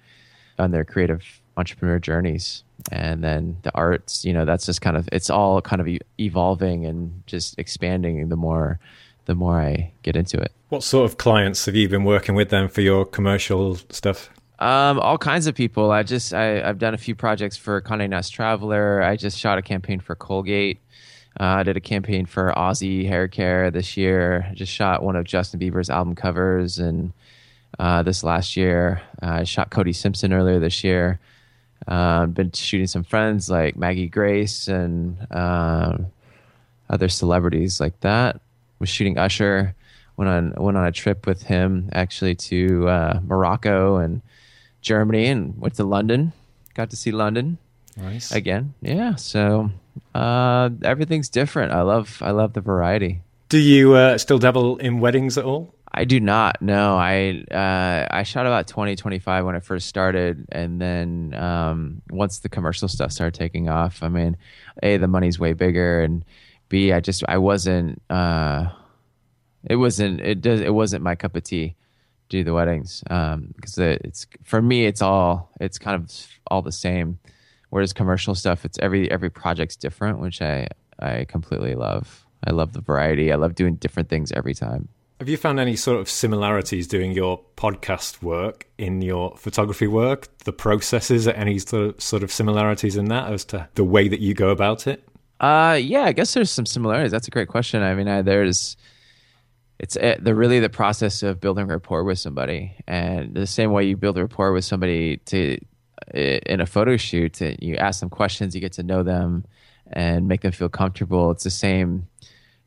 on 0.59 0.71
their 0.71 0.85
creative 0.85 1.23
entrepreneur 1.57 1.99
journeys 1.99 2.65
and 2.91 3.23
then 3.23 3.57
the 3.63 3.73
arts 3.75 4.25
you 4.25 4.33
know 4.33 4.45
that's 4.45 4.67
just 4.67 4.81
kind 4.81 4.97
of 4.97 5.09
it's 5.13 5.31
all 5.31 5.63
kind 5.63 5.81
of 5.81 5.89
evolving 6.19 6.85
and 6.85 7.23
just 7.27 7.59
expanding 7.59 8.29
the 8.29 8.37
more 8.37 8.79
the 9.27 9.35
more 9.35 9.61
I 9.61 9.93
get 10.03 10.17
into 10.17 10.39
it. 10.39 10.53
What 10.69 10.83
sort 10.83 11.11
of 11.11 11.19
clients 11.19 11.67
have 11.67 11.75
you 11.75 11.89
been 11.89 12.05
working 12.05 12.35
with 12.35 12.51
then 12.51 12.69
for 12.69 12.81
your 12.81 13.05
commercial 13.05 13.77
stuff? 13.91 14.31
Um, 14.59 15.01
all 15.01 15.19
kinds 15.19 15.47
of 15.47 15.55
people. 15.55 15.91
I 15.91 16.03
just 16.03 16.33
I, 16.33 16.45
have 16.67 16.79
done 16.79 16.95
a 16.95 16.99
few 16.99 17.15
projects 17.15 17.57
for 17.57 17.81
Condé 17.81 18.09
Nast 18.09 18.33
Traveler. 18.33 19.03
I 19.03 19.17
just 19.17 19.39
shot 19.39 19.59
a 19.59 19.63
campaign 19.63 20.01
for 20.01 20.15
Colgate. 20.15 20.81
Uh, 21.39 21.45
I 21.45 21.63
did 21.65 21.77
a 21.77 21.81
campaign 21.81 22.27
for 22.27 22.53
Aussie 22.57 23.09
Hair 23.09 23.29
Care 23.29 23.71
this 23.71 23.97
year. 23.97 24.47
I 24.51 24.55
just 24.55 24.73
shot 24.73 25.03
one 25.03 25.17
of 25.17 25.25
Justin 25.25 25.59
Bieber's 25.59 25.91
album 25.91 26.15
covers, 26.15 26.79
and 26.79 27.13
uh, 27.79 28.05
this 28.05 28.23
last 28.23 28.57
year 28.57 29.03
uh, 29.21 29.27
I 29.27 29.45
shot 29.45 29.71
Cody 29.71 29.93
Simpson 29.93 30.33
earlier 30.33 30.61
this 30.61 30.85
year. 30.85 31.19
Uh, 31.87 32.27
been 32.27 32.51
shooting 32.53 32.87
some 32.87 33.05
friends 33.05 33.51
like 33.51 33.77
Maggie 33.77 34.09
Grace 34.09 34.69
and 34.69 35.19
uh, 35.31 35.99
other 36.89 37.09
celebrities 37.09 37.81
like 37.81 37.99
that 38.01 38.41
was 38.79 38.89
shooting 38.89 39.19
Usher. 39.19 39.75
Went 40.17 40.31
on 40.31 40.55
went 40.57 40.77
on 40.77 40.87
a 40.87 40.93
trip 40.93 41.27
with 41.27 41.43
him 41.43 41.91
actually 41.93 42.37
to 42.37 42.89
uh, 42.89 43.21
Morocco 43.25 43.97
and 43.97 44.23
Germany, 44.81 45.27
and 45.27 45.59
went 45.61 45.75
to 45.75 45.85
London. 45.85 46.33
Got 46.75 46.91
to 46.91 46.97
see 46.97 47.11
London. 47.11 47.59
Nice 47.97 48.33
again. 48.33 48.75
Yeah. 48.81 49.17
So 49.17 49.71
uh, 50.15 50.71
everything's 50.83 51.29
different. 51.29 51.73
I 51.73 51.83
love 51.83 52.23
I 52.23 52.31
love 52.31 52.53
the 52.53 52.61
variety. 52.61 53.23
Do 53.49 53.59
you 53.59 53.95
uh, 53.95 54.19
still 54.19 54.39
dabble 54.39 54.79
in 54.79 55.01
weddings 55.01 55.37
at 55.37 55.45
all? 55.45 55.75
I 55.97 56.05
do 56.05 56.19
not. 56.19 56.61
No, 56.61 56.97
I 56.97 57.45
uh, 57.53 58.07
I 58.11 58.25
shot 58.25 58.47
about 58.47 58.67
20, 58.67 58.97
25 58.97 59.45
when 59.45 59.55
I 59.55 59.61
first 59.61 59.87
started, 59.87 60.45
and 60.51 60.81
then 60.81 61.35
um, 61.35 62.03
once 62.11 62.41
the 62.41 62.49
commercial 62.49 62.89
stuff 62.89 63.13
started 63.13 63.35
taking 63.39 63.69
off, 63.69 64.03
I 64.03 64.09
mean, 64.09 64.37
a 64.83 64.97
the 64.97 65.07
money's 65.07 65.39
way 65.39 65.53
bigger, 65.53 66.03
and 66.03 66.25
B, 66.69 66.93
I 66.93 66.99
just 66.99 67.23
I 67.29 67.39
wasn't. 67.39 68.03
Uh, 68.11 68.71
it 69.71 69.77
wasn't. 69.77 70.21
It 70.21 70.41
does. 70.41 70.61
It 70.61 70.75
wasn't 70.75 71.05
my 71.05 71.15
cup 71.15 71.37
of 71.37 71.45
tea. 71.45 71.77
To 72.31 72.39
do 72.39 72.45
the 72.45 72.55
weddings 72.55 73.03
because 73.03 73.79
um, 73.79 73.85
it's 73.85 74.27
for 74.43 74.61
me. 74.61 74.87
It's 74.87 75.01
all. 75.01 75.53
It's 75.61 75.79
kind 75.79 76.03
of 76.03 76.11
all 76.49 76.63
the 76.63 76.73
same. 76.73 77.21
Whereas 77.71 77.93
commercial 77.93 78.35
stuff, 78.35 78.65
it's 78.65 78.79
every 78.81 79.09
every 79.13 79.31
project's 79.31 79.77
different, 79.77 80.19
which 80.19 80.43
I 80.43 80.67
I 80.99 81.25
completely 81.27 81.77
love. 81.77 82.27
I 82.43 82.51
love 82.51 82.73
the 82.73 82.81
variety. 82.81 83.31
I 83.31 83.37
love 83.37 83.55
doing 83.55 83.77
different 83.77 84.09
things 84.09 84.33
every 84.33 84.55
time. 84.55 84.89
Have 85.21 85.29
you 85.29 85.37
found 85.37 85.61
any 85.61 85.77
sort 85.77 86.01
of 86.01 86.11
similarities 86.11 86.89
doing 86.89 87.13
your 87.13 87.41
podcast 87.57 88.21
work 88.21 88.67
in 88.79 89.01
your 89.01 89.37
photography 89.37 89.87
work? 89.87 90.27
The 90.39 90.53
processes, 90.53 91.29
any 91.29 91.61
sort 91.61 92.23
of, 92.23 92.33
similarities 92.33 92.97
in 92.97 93.05
that 93.07 93.33
as 93.33 93.45
to 93.47 93.69
the 93.75 93.85
way 93.85 94.09
that 94.09 94.19
you 94.19 94.35
go 94.35 94.49
about 94.49 94.89
it? 94.89 95.09
Uh, 95.39 95.79
yeah, 95.81 96.03
I 96.03 96.13
guess 96.13 96.35
there's 96.35 96.51
some 96.51 96.67
similarities. 96.67 97.13
That's 97.13 97.29
a 97.29 97.31
great 97.31 97.47
question. 97.47 97.83
I 97.83 97.95
mean, 97.95 98.09
I, 98.09 98.23
there's 98.23 98.77
it's 99.79 99.95
it, 99.97 100.25
the 100.25 100.35
really 100.35 100.59
the 100.59 100.69
process 100.69 101.23
of 101.23 101.41
building 101.41 101.69
rapport 101.69 102.03
with 102.03 102.19
somebody, 102.19 102.75
and 102.89 103.35
the 103.35 103.47
same 103.47 103.71
way 103.71 103.85
you 103.85 103.97
build 103.97 104.19
rapport 104.19 104.53
with 104.53 104.65
somebody 104.65 105.19
to 105.27 105.59
eh, 106.13 106.41
in 106.47 106.61
a 106.61 106.67
photo 106.67 106.97
shoot, 106.97 107.41
eh, 107.41 107.57
you 107.61 107.77
ask 107.77 108.01
them 108.01 108.11
questions, 108.11 108.55
you 108.55 108.61
get 108.61 108.73
to 108.75 108.83
know 108.83 109.03
them, 109.03 109.45
and 109.93 110.27
make 110.27 110.41
them 110.41 110.53
feel 110.53 110.69
comfortable. 110.69 111.31
It's 111.31 111.45
the 111.45 111.51
same 111.51 112.09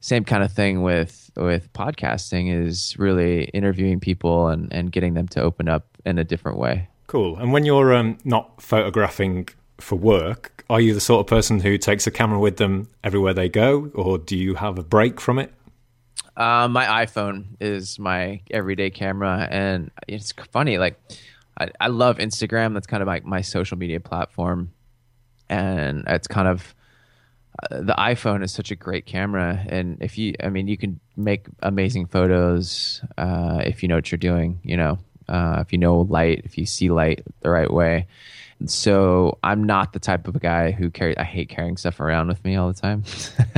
same 0.08 0.24
kind 0.24 0.42
of 0.42 0.52
thing 0.52 0.84
with 0.84 1.30
with 1.36 1.72
podcasting 1.74 2.50
is 2.50 2.98
really 2.98 3.44
interviewing 3.54 4.00
people 4.00 4.48
and 4.48 4.72
and 4.72 4.90
getting 4.90 5.16
them 5.16 5.28
to 5.28 5.42
open 5.42 5.68
up 5.68 5.86
in 6.06 6.18
a 6.18 6.24
different 6.24 6.58
way. 6.58 6.88
Cool. 7.08 7.38
And 7.38 7.52
when 7.52 7.66
you're 7.66 7.94
um, 7.94 8.18
not 8.24 8.62
photographing 8.62 9.50
for 9.80 9.98
work, 9.98 10.64
are 10.70 10.80
you 10.80 10.94
the 10.94 11.02
sort 11.02 11.20
of 11.20 11.28
person 11.28 11.60
who 11.60 11.78
takes 11.78 12.08
a 12.08 12.12
camera 12.12 12.40
with 12.40 12.56
them 12.56 12.88
everywhere 13.04 13.34
they 13.34 13.50
go, 13.50 13.92
or 13.94 14.18
do 14.18 14.38
you 14.38 14.56
have 14.56 14.80
a 14.80 14.84
break 14.84 15.20
from 15.20 15.40
it? 15.40 15.54
Uh, 16.38 16.68
my 16.70 16.86
iPhone 17.06 17.46
is 17.60 18.00
my 18.00 18.42
everyday 18.52 18.90
camera, 18.90 19.48
and 19.52 19.92
it's 20.08 20.32
funny. 20.52 20.78
Like, 20.78 21.00
I, 21.60 21.70
I 21.82 21.88
love 21.88 22.18
Instagram. 22.18 22.74
That's 22.74 22.88
kind 22.88 23.02
of 23.02 23.08
like 23.08 23.26
my 23.26 23.42
social 23.42 23.78
media 23.78 24.00
platform, 24.00 24.72
and 25.50 26.04
it's 26.08 26.28
kind 26.28 26.48
of 26.48 26.76
the 27.70 27.96
iPhone 27.98 28.44
is 28.44 28.52
such 28.52 28.72
a 28.72 28.76
great 28.76 29.06
camera, 29.06 29.64
and 29.68 29.98
if 30.02 30.18
you, 30.18 30.36
I 30.42 30.50
mean, 30.50 30.68
you 30.68 30.78
can 30.78 31.00
make 31.16 31.48
amazing 31.62 32.08
photos 32.08 33.02
uh, 33.18 33.62
if 33.66 33.82
you 33.82 33.90
know 33.90 33.96
what 33.96 34.12
you're 34.12 34.18
doing. 34.18 34.60
You 34.64 34.78
know, 34.78 35.00
uh, 35.28 35.64
if 35.66 35.72
you 35.72 35.80
know 35.80 36.02
light, 36.02 36.42
if 36.46 36.58
you 36.58 36.66
see 36.66 36.90
light 36.90 37.26
the 37.42 37.50
right 37.50 37.72
way. 37.72 38.08
So 38.66 39.38
I'm 39.44 39.66
not 39.66 39.94
the 39.94 40.00
type 40.00 40.28
of 40.28 40.36
a 40.36 40.40
guy 40.40 40.72
who 40.72 40.90
carry. 40.90 41.18
I 41.18 41.24
hate 41.24 41.50
carrying 41.50 41.78
stuff 41.78 42.00
around 42.00 42.28
with 42.28 42.44
me 42.44 42.56
all 42.56 42.68
the 42.68 42.80
time, 42.80 43.04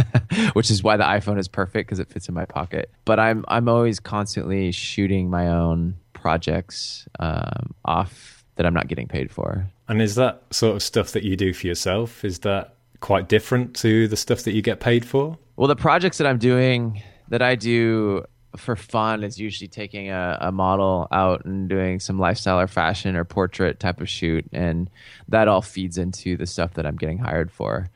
which 0.53 0.69
is 0.69 0.83
why 0.83 0.97
the 0.97 1.05
iPhone 1.05 1.39
is 1.39 1.47
perfect 1.47 1.87
because 1.87 1.99
it 1.99 2.09
fits 2.09 2.27
in 2.27 2.35
my 2.35 2.45
pocket. 2.45 2.89
But 3.05 3.19
I'm 3.19 3.45
I'm 3.47 3.69
always 3.69 3.99
constantly 3.99 4.71
shooting 4.71 5.29
my 5.29 5.47
own 5.47 5.95
projects 6.13 7.07
um, 7.19 7.73
off 7.85 8.43
that 8.55 8.65
I'm 8.65 8.73
not 8.73 8.87
getting 8.87 9.07
paid 9.07 9.31
for. 9.31 9.69
And 9.87 10.01
is 10.01 10.15
that 10.15 10.43
sort 10.51 10.75
of 10.75 10.83
stuff 10.83 11.11
that 11.13 11.23
you 11.23 11.37
do 11.37 11.53
for 11.53 11.67
yourself? 11.67 12.25
Is 12.25 12.39
that 12.39 12.75
quite 12.99 13.29
different 13.29 13.75
to 13.77 14.07
the 14.07 14.17
stuff 14.17 14.43
that 14.43 14.53
you 14.53 14.61
get 14.61 14.79
paid 14.79 15.05
for? 15.05 15.37
Well, 15.55 15.67
the 15.67 15.75
projects 15.75 16.17
that 16.19 16.27
I'm 16.27 16.37
doing 16.37 17.01
that 17.29 17.41
I 17.41 17.55
do 17.55 18.25
for 18.57 18.75
fun 18.75 19.23
is 19.23 19.39
usually 19.39 19.67
taking 19.67 20.09
a, 20.09 20.37
a 20.41 20.51
model 20.51 21.07
out 21.11 21.45
and 21.45 21.69
doing 21.69 21.99
some 21.99 22.17
lifestyle 22.17 22.59
or 22.59 22.67
fashion 22.67 23.15
or 23.15 23.23
portrait 23.23 23.79
type 23.79 24.01
of 24.01 24.09
shoot, 24.09 24.45
and 24.51 24.89
that 25.27 25.47
all 25.47 25.61
feeds 25.61 25.97
into 25.97 26.35
the 26.35 26.47
stuff 26.47 26.73
that 26.73 26.85
I'm 26.85 26.95
getting 26.95 27.19
hired 27.19 27.51
for. 27.51 27.89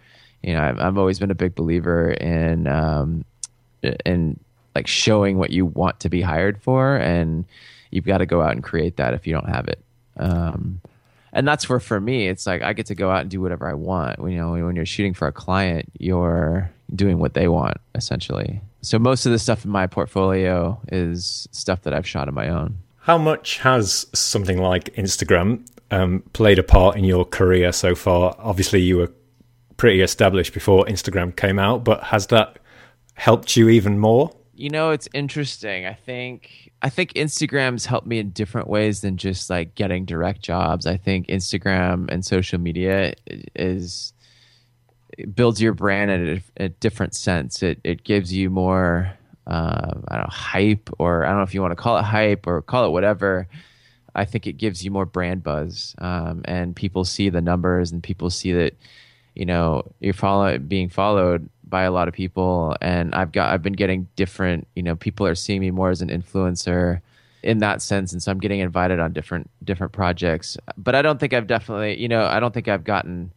You 0.44 0.54
know, 0.54 0.62
I've, 0.62 0.80
I've 0.80 0.98
always 0.98 1.20
been 1.20 1.32
a 1.32 1.36
big 1.36 1.56
believer 1.56 2.12
in 2.12 2.68
um, 2.68 3.26
in 4.06 4.40
like 4.76 4.88
showing 4.88 5.38
what 5.38 5.52
you 5.52 5.66
want 5.66 6.00
to 6.02 6.10
be 6.10 6.22
hired 6.22 6.62
for, 6.62 6.98
and 6.98 7.46
you've 7.92 8.06
got 8.06 8.20
to 8.20 8.26
go 8.26 8.42
out 8.42 8.52
and 8.52 8.64
create 8.64 8.98
that 8.98 9.14
if 9.14 9.26
you 9.26 9.34
don't 9.34 9.50
have 9.50 9.68
it. 9.68 9.84
Um, 10.18 10.82
and 11.34 11.48
that's 11.48 11.68
where 11.68 11.80
for 11.80 12.00
me 12.00 12.28
it's 12.28 12.46
like 12.46 12.62
i 12.62 12.72
get 12.72 12.86
to 12.86 12.96
go 12.96 13.10
out 13.10 13.22
and 13.22 13.30
do 13.30 13.42
whatever 13.42 13.68
i 13.68 13.74
want. 13.74 14.20
You 14.20 14.38
know 14.38 14.52
when 14.52 14.76
you're 14.76 14.86
shooting 14.86 15.14
for 15.14 15.28
a 15.28 15.32
client 15.34 15.92
you're 15.98 16.72
doing 16.96 17.20
what 17.20 17.34
they 17.34 17.48
want 17.48 17.78
essentially. 17.96 18.62
So 18.82 19.00
most 19.00 19.26
of 19.26 19.32
the 19.32 19.40
stuff 19.40 19.66
in 19.66 19.72
my 19.72 19.88
portfolio 19.88 20.80
is 20.92 21.48
stuff 21.52 21.82
that 21.82 21.94
i've 21.94 22.08
shot 22.08 22.28
on 22.28 22.34
my 22.34 22.48
own. 22.50 22.78
How 23.00 23.18
much 23.18 23.58
has 23.60 24.06
something 24.14 24.60
like 24.60 24.94
instagram 24.96 25.68
um, 25.92 26.24
played 26.34 26.60
a 26.60 26.64
part 26.64 26.96
in 26.96 27.04
your 27.04 27.26
career 27.26 27.72
so 27.74 27.96
far? 27.96 28.36
Obviously 28.40 28.82
you 28.82 28.98
were 28.98 29.12
pretty 29.78 30.02
established 30.02 30.54
before 30.54 30.86
instagram 30.86 31.36
came 31.36 31.58
out 31.58 31.84
but 31.84 32.04
has 32.04 32.28
that 32.28 32.58
helped 33.16 33.58
you 33.58 33.70
even 33.70 33.98
more 34.00 34.32
you 34.54 34.70
know 34.70 34.92
it's 34.92 35.08
interesting 35.14 35.86
i 35.86 35.94
think 35.94 36.64
I 36.84 36.90
think 36.90 37.14
Instagram's 37.14 37.86
helped 37.86 38.06
me 38.06 38.20
in 38.20 38.32
different 38.32 38.68
ways 38.68 39.00
than 39.00 39.16
just 39.16 39.50
like 39.50 39.74
getting 39.74 40.04
direct 40.04 40.42
jobs. 40.42 40.86
I 40.86 40.98
think 40.98 41.28
Instagram 41.28 42.12
and 42.12 42.26
social 42.26 42.60
media 42.60 43.14
is 43.56 44.12
builds 45.34 45.62
your 45.62 45.74
brand 45.74 46.12
in 46.12 46.44
a, 46.60 46.66
a, 46.66 46.70
different 46.70 47.16
sense. 47.16 47.64
It 47.64 47.80
it 47.86 48.04
gives 48.04 48.34
you 48.34 48.50
more 48.50 49.18
uh, 49.48 49.92
I 50.10 50.16
don't 50.18 50.26
know 50.26 50.30
hype 50.30 50.90
or 51.00 51.24
I 51.24 51.30
don't 51.30 51.38
know 51.38 51.44
if 51.44 51.54
you 51.54 51.62
want 51.62 51.72
to 51.72 51.82
call 51.82 51.98
it 51.98 52.04
hype 52.04 52.46
or 52.48 52.62
call 52.62 52.86
it 52.86 52.92
whatever. 52.92 53.48
I 54.14 54.26
think 54.26 54.46
it 54.46 54.58
gives 54.58 54.84
you 54.84 54.92
more 54.92 55.06
brand 55.06 55.42
buzz, 55.42 55.96
um, 56.00 56.42
and 56.46 56.76
people 56.76 57.06
see 57.06 57.30
the 57.30 57.42
numbers 57.42 57.94
and 57.94 58.04
people 58.04 58.30
see 58.30 58.52
that 58.52 58.76
you 59.36 59.46
know 59.46 59.90
you're 60.02 60.14
follow 60.14 60.58
being 60.58 60.90
followed 60.90 61.50
by 61.74 61.82
a 61.82 61.92
lot 61.92 62.08
of 62.08 62.14
people 62.14 62.78
and 62.82 63.16
I've 63.16 63.32
got 63.32 63.52
I've 63.52 63.64
been 63.64 63.74
getting 63.74 64.08
different, 64.16 64.68
you 64.76 64.84
know, 64.84 64.96
people 64.96 65.26
are 65.26 65.34
seeing 65.34 65.60
me 65.60 65.72
more 65.72 65.90
as 65.90 66.04
an 66.04 66.10
influencer 66.10 67.02
in 67.42 67.58
that 67.58 67.82
sense 67.82 68.14
and 68.14 68.22
so 68.22 68.32
I'm 68.32 68.38
getting 68.38 68.60
invited 68.60 69.00
on 69.00 69.12
different 69.12 69.50
different 69.64 69.92
projects. 69.92 70.56
But 70.78 70.94
I 70.94 71.02
don't 71.02 71.20
think 71.20 71.34
I've 71.34 71.48
definitely, 71.48 72.00
you 72.00 72.08
know, 72.08 72.26
I 72.26 72.40
don't 72.40 72.54
think 72.54 72.68
I've 72.68 72.84
gotten 72.84 73.32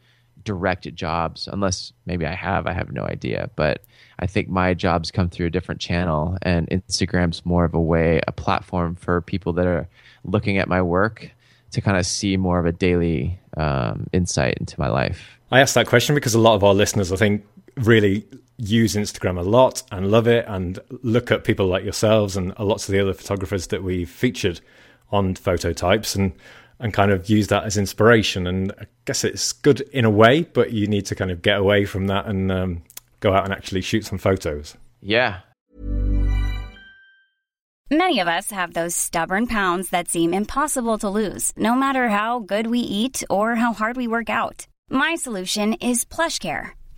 direct 0.45 0.95
jobs 0.95 1.49
unless 1.50 1.95
maybe 2.05 2.26
I 2.26 2.35
have, 2.35 2.66
I 2.66 2.75
have 2.75 2.93
no 2.93 3.05
idea, 3.05 3.49
but 3.57 3.83
I 4.19 4.26
think 4.26 4.50
my 4.50 4.75
jobs 4.75 5.11
come 5.11 5.31
through 5.31 5.47
a 5.47 5.50
different 5.50 5.81
channel 5.81 6.37
and 6.43 6.69
Instagram's 6.69 7.47
more 7.47 7.64
of 7.64 7.73
a 7.73 7.81
way, 7.81 8.21
a 8.28 8.33
platform 8.33 8.97
for 8.97 9.23
people 9.23 9.55
that 9.55 9.66
are 9.66 9.88
looking 10.25 10.59
at 10.59 10.69
my 10.69 10.83
work 10.83 11.31
to 11.71 11.81
kind 11.81 11.97
of 11.97 12.05
see 12.05 12.37
more 12.37 12.59
of 12.59 12.66
a 12.66 12.73
daily 12.73 13.40
um, 13.57 14.09
insight 14.12 14.59
into 14.61 14.78
my 14.78 14.88
life. 14.88 15.38
I 15.50 15.61
asked 15.61 15.75
that 15.75 15.87
question 15.87 16.14
because 16.14 16.35
a 16.35 16.38
lot 16.38 16.55
of 16.55 16.64
our 16.64 16.75
listeners, 16.75 17.12
I 17.12 17.16
think, 17.16 17.46
really 17.76 18.26
use 18.58 18.94
Instagram 18.94 19.38
a 19.38 19.42
lot 19.42 19.82
and 19.92 20.10
love 20.10 20.26
it 20.26 20.44
and 20.48 20.78
look 21.02 21.30
at 21.30 21.44
people 21.44 21.66
like 21.66 21.84
yourselves 21.84 22.36
and 22.36 22.58
lots 22.58 22.88
of 22.88 22.92
the 22.92 23.00
other 23.00 23.12
photographers 23.12 23.66
that 23.68 23.82
we've 23.82 24.08
featured 24.08 24.60
on 25.10 25.34
phototypes 25.34 26.14
and 26.14 26.32
and 26.78 26.92
kind 26.92 27.10
of 27.10 27.30
use 27.30 27.46
that 27.46 27.64
as 27.64 27.78
inspiration. 27.78 28.46
And 28.46 28.70
I 28.78 28.84
guess 29.06 29.24
it's 29.24 29.52
good 29.52 29.80
in 29.92 30.04
a 30.04 30.10
way 30.10 30.42
but 30.42 30.72
you 30.72 30.86
need 30.86 31.06
to 31.06 31.14
kind 31.14 31.30
of 31.30 31.42
get 31.42 31.58
away 31.58 31.84
from 31.84 32.06
that 32.08 32.26
and 32.26 32.50
um, 32.50 32.82
go 33.20 33.32
out 33.32 33.44
and 33.44 33.52
actually 33.52 33.82
shoot 33.82 34.04
some 34.04 34.18
photos. 34.18 34.76
Yeah. 35.00 35.40
Many 37.88 38.18
of 38.18 38.26
us 38.26 38.50
have 38.50 38.74
those 38.74 38.96
stubborn 38.96 39.46
pounds 39.46 39.90
that 39.90 40.08
seem 40.08 40.34
impossible 40.34 40.98
to 40.98 41.08
lose 41.08 41.52
no 41.56 41.76
matter 41.76 42.08
how 42.08 42.40
good 42.40 42.66
we 42.66 42.80
eat 42.80 43.22
or 43.30 43.54
how 43.54 43.72
hard 43.72 43.96
we 43.96 44.08
work 44.08 44.28
out. 44.28 44.66
My 44.90 45.14
solution 45.14 45.74
is 45.74 46.04
PlushCare 46.04 46.72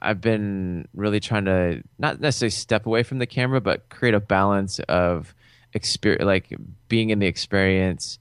I've 0.00 0.20
been 0.20 0.88
really 0.94 1.20
trying 1.20 1.44
to 1.44 1.82
not 1.98 2.20
necessarily 2.20 2.50
step 2.50 2.86
away 2.86 3.02
from 3.02 3.18
the 3.18 3.26
camera, 3.26 3.60
but 3.60 3.88
create 3.88 4.14
a 4.14 4.20
balance 4.20 4.78
of 4.80 5.34
experience, 5.72 6.24
like 6.24 6.56
being 6.88 7.10
in 7.10 7.18
the 7.18 7.26
experience 7.26 8.18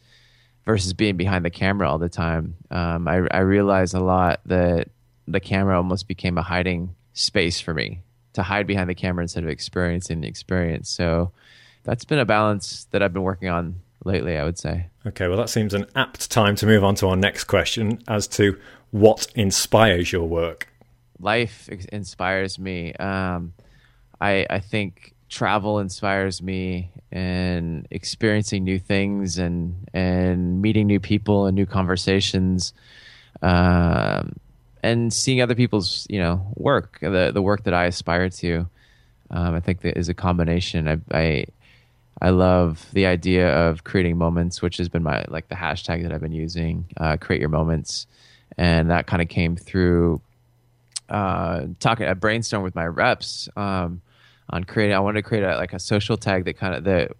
versus 0.66 0.94
being 0.94 1.18
behind 1.18 1.46
the 1.46 1.50
camera 1.50 1.90
all 1.90 1.98
the 1.98 2.10
time. 2.10 2.56
Um, 2.70 3.08
I, 3.08 3.28
I 3.32 3.40
realized 3.40 3.94
a 3.94 4.00
lot 4.00 4.42
that 4.46 4.90
the 5.28 5.40
camera 5.40 5.78
almost 5.78 6.08
became 6.08 6.38
a 6.38 6.42
hiding 6.42 6.96
space 7.14 7.60
for 7.60 7.74
me 7.74 8.02
to 8.34 8.44
hide 8.44 8.68
behind 8.68 8.90
the 8.90 8.96
camera 8.96 9.24
instead 9.24 9.44
of 9.44 9.50
experiencing 9.50 10.22
the 10.22 10.28
experience. 10.28 10.90
So 10.90 11.32
that's 11.84 12.06
been 12.06 12.20
a 12.20 12.26
balance 12.26 12.88
that 12.92 13.02
I've 13.02 13.14
been 13.14 13.24
working 13.24 13.50
on 13.50 13.82
lately, 14.06 14.38
I 14.38 14.44
would 14.44 14.58
say. 14.58 14.88
Okay, 15.06 15.28
well, 15.28 15.38
that 15.38 15.50
seems 15.50 15.74
an 15.74 15.86
apt 15.96 16.30
time 16.30 16.56
to 16.58 16.66
move 16.66 16.84
on 16.84 16.96
to 16.96 17.08
our 17.08 17.16
next 17.16 17.46
question 17.46 18.02
as 18.08 18.28
to 18.28 18.60
what 18.92 19.28
inspires 19.36 20.12
your 20.12 20.28
work 20.28 20.69
life 21.20 21.70
inspires 21.92 22.60
me. 22.60 22.94
Um, 22.94 23.54
I 24.22 24.46
I 24.50 24.60
think 24.60 25.14
travel 25.30 25.80
inspires 25.80 26.42
me, 26.42 26.92
and 27.12 27.88
experiencing 27.92 28.64
new 28.64 28.80
things 28.80 29.38
and 29.38 29.88
and 29.94 30.62
meeting 30.62 30.88
new 30.88 31.00
people 31.00 31.46
and 31.46 31.56
new 31.56 31.66
conversations, 31.66 32.74
um, 33.42 34.36
and 34.84 35.14
seeing 35.14 35.42
other 35.42 35.56
people's 35.56 36.08
you 36.10 36.20
know 36.20 36.46
work, 36.56 37.00
the 37.02 37.32
the 37.34 37.42
work 37.42 37.64
that 37.64 37.74
I 37.74 37.86
aspire 37.86 38.30
to. 38.30 38.68
Um, 39.32 39.54
I 39.54 39.60
think 39.60 39.82
that 39.82 39.98
is 39.98 40.10
a 40.10 40.14
combination. 40.14 40.88
I, 40.88 40.98
I 41.12 41.46
I 42.22 42.30
love 42.32 42.88
the 42.94 43.06
idea 43.06 43.50
of 43.56 43.84
creating 43.84 44.18
moments, 44.18 44.62
which 44.62 44.78
has 44.78 44.90
been 44.90 45.04
my 45.04 45.24
like 45.28 45.50
the 45.50 45.56
hashtag 45.56 46.04
that 46.04 46.12
I've 46.12 46.22
been 46.22 46.32
using. 46.32 46.86
Uh, 46.98 47.18
create 47.18 47.40
your 47.40 47.50
moments, 47.50 48.08
and 48.58 48.90
that 48.90 49.08
kind 49.08 49.22
of 49.22 49.30
came 49.30 49.56
through 49.56 50.22
uh, 51.10 51.66
talking 51.80 52.08
a 52.08 52.16
brainstorm 52.16 52.64
with 52.64 52.76
my 52.76 52.86
reps 52.86 53.50
um, 53.56 54.02
on 54.50 54.64
creating. 54.64 54.96
I 54.96 55.00
wanted 55.00 55.24
to 55.24 55.28
create 55.28 55.44
a, 55.44 55.56
like 55.58 55.74
a 55.74 55.80
social 55.80 56.18
tag 56.18 56.46
that 56.46 56.58
kind 56.58 56.76
of 56.76 56.84
that 56.86 57.12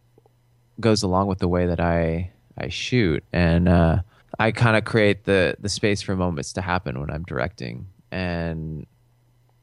goes 0.80 1.04
along 1.04 1.28
with 1.28 1.40
the 1.40 1.48
way 1.48 1.66
that 1.66 1.80
I 1.80 2.32
I 2.58 2.70
shoot, 2.70 3.24
and 3.34 3.68
uh, 3.68 4.02
I 4.38 4.52
kind 4.52 4.78
of 4.78 4.86
create 4.86 5.26
the 5.26 5.56
the 5.60 5.70
space 5.70 6.02
for 6.02 6.16
moments 6.16 6.54
to 6.54 6.62
happen 6.62 7.00
when 7.00 7.10
I'm 7.10 7.24
directing, 7.24 7.88
and 8.12 8.86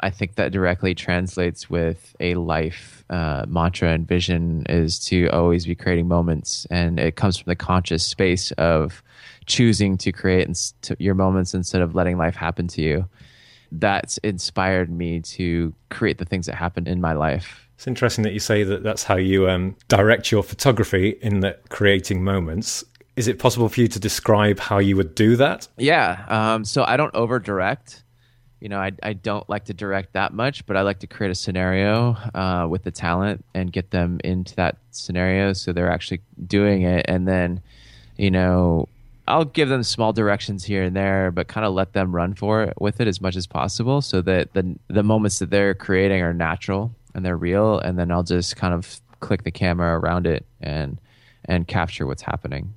I 0.00 0.10
think 0.10 0.34
that 0.34 0.52
directly 0.52 0.94
translates 0.94 1.70
with 1.70 2.14
a 2.20 2.34
life 2.34 3.04
uh, 3.08 3.46
mantra 3.48 3.90
and 3.90 4.06
vision 4.06 4.66
is 4.68 4.98
to 5.06 5.28
always 5.28 5.66
be 5.66 5.74
creating 5.74 6.08
moments, 6.08 6.66
and 6.70 7.00
it 7.00 7.16
comes 7.16 7.38
from 7.38 7.50
the 7.50 7.56
conscious 7.56 8.04
space 8.04 8.50
of 8.52 9.02
choosing 9.46 9.96
to 9.98 10.12
create 10.12 10.48
your 10.98 11.14
moments 11.14 11.54
instead 11.54 11.80
of 11.80 11.94
letting 11.94 12.18
life 12.18 12.36
happen 12.36 12.66
to 12.68 12.82
you. 12.82 13.08
That's 13.72 14.18
inspired 14.18 14.90
me 14.90 15.20
to 15.20 15.74
create 15.90 16.18
the 16.18 16.24
things 16.24 16.46
that 16.46 16.54
happen 16.54 16.86
in 16.86 17.00
my 17.00 17.12
life. 17.12 17.68
It's 17.76 17.86
interesting 17.86 18.24
that 18.24 18.32
you 18.32 18.40
say 18.40 18.64
that 18.64 18.82
that's 18.82 19.04
how 19.04 19.16
you 19.16 19.48
um, 19.50 19.76
direct 19.88 20.32
your 20.32 20.42
photography 20.42 21.18
in 21.20 21.40
the 21.40 21.58
creating 21.68 22.24
moments. 22.24 22.84
Is 23.16 23.28
it 23.28 23.38
possible 23.38 23.68
for 23.68 23.80
you 23.80 23.88
to 23.88 24.00
describe 24.00 24.58
how 24.58 24.78
you 24.78 24.96
would 24.96 25.14
do 25.14 25.36
that? 25.36 25.68
Yeah. 25.76 26.24
Um, 26.28 26.64
so 26.64 26.84
I 26.86 26.96
don't 26.96 27.14
over 27.14 27.38
direct. 27.38 28.02
You 28.60 28.70
know, 28.70 28.78
I, 28.78 28.92
I 29.02 29.12
don't 29.12 29.46
like 29.50 29.66
to 29.66 29.74
direct 29.74 30.14
that 30.14 30.32
much, 30.32 30.64
but 30.64 30.76
I 30.76 30.82
like 30.82 31.00
to 31.00 31.06
create 31.06 31.30
a 31.30 31.34
scenario 31.34 32.16
uh, 32.34 32.66
with 32.68 32.84
the 32.84 32.90
talent 32.90 33.44
and 33.54 33.70
get 33.70 33.90
them 33.90 34.20
into 34.24 34.54
that 34.56 34.78
scenario 34.90 35.52
so 35.52 35.72
they're 35.72 35.92
actually 35.92 36.22
doing 36.46 36.82
it. 36.82 37.04
And 37.08 37.28
then, 37.28 37.60
you 38.16 38.30
know, 38.30 38.88
I'll 39.28 39.44
give 39.44 39.68
them 39.68 39.82
small 39.82 40.12
directions 40.12 40.64
here 40.64 40.84
and 40.84 40.94
there, 40.94 41.30
but 41.30 41.48
kind 41.48 41.66
of 41.66 41.74
let 41.74 41.92
them 41.92 42.14
run 42.14 42.34
for 42.34 42.62
it 42.62 42.74
with 42.80 43.00
it 43.00 43.08
as 43.08 43.20
much 43.20 43.36
as 43.36 43.46
possible, 43.46 44.00
so 44.00 44.22
that 44.22 44.52
the 44.54 44.76
the 44.88 45.02
moments 45.02 45.38
that 45.40 45.50
they're 45.50 45.74
creating 45.74 46.22
are 46.22 46.32
natural 46.32 46.94
and 47.14 47.24
they're 47.24 47.36
real, 47.36 47.78
and 47.78 47.98
then 47.98 48.10
I'll 48.10 48.22
just 48.22 48.56
kind 48.56 48.72
of 48.72 49.00
click 49.20 49.42
the 49.42 49.50
camera 49.50 49.98
around 49.98 50.26
it 50.26 50.46
and 50.60 51.00
and 51.46 51.66
capture 51.66 52.06
what's 52.06 52.22
happening. 52.22 52.74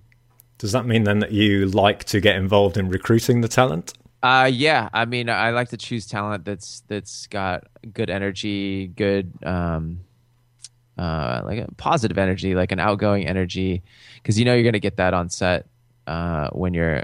Does 0.58 0.72
that 0.72 0.86
mean 0.86 1.04
then 1.04 1.20
that 1.20 1.32
you 1.32 1.68
like 1.68 2.04
to 2.06 2.20
get 2.20 2.36
involved 2.36 2.78
in 2.78 2.90
recruiting 2.90 3.42
the 3.42 3.48
talent? 3.48 3.94
Uh, 4.22 4.50
yeah. 4.52 4.90
I 4.92 5.06
mean, 5.06 5.30
I 5.30 5.52
like 5.52 5.70
to 5.70 5.78
choose 5.78 6.06
talent 6.06 6.46
that's 6.46 6.84
that's 6.88 7.28
got 7.28 7.66
good 7.94 8.10
energy, 8.10 8.88
good 8.88 9.32
um, 9.44 10.02
uh, 10.98 11.42
like 11.46 11.60
a 11.60 11.72
positive 11.78 12.18
energy, 12.18 12.56
like 12.56 12.72
an 12.72 12.80
outgoing 12.80 13.26
energy, 13.26 13.84
because 14.16 14.38
you 14.38 14.46
know 14.46 14.54
you're 14.54 14.66
gonna 14.66 14.80
get 14.80 14.98
that 14.98 15.14
on 15.14 15.30
set 15.30 15.68
uh, 16.10 16.50
when 16.50 16.74
you're 16.74 17.04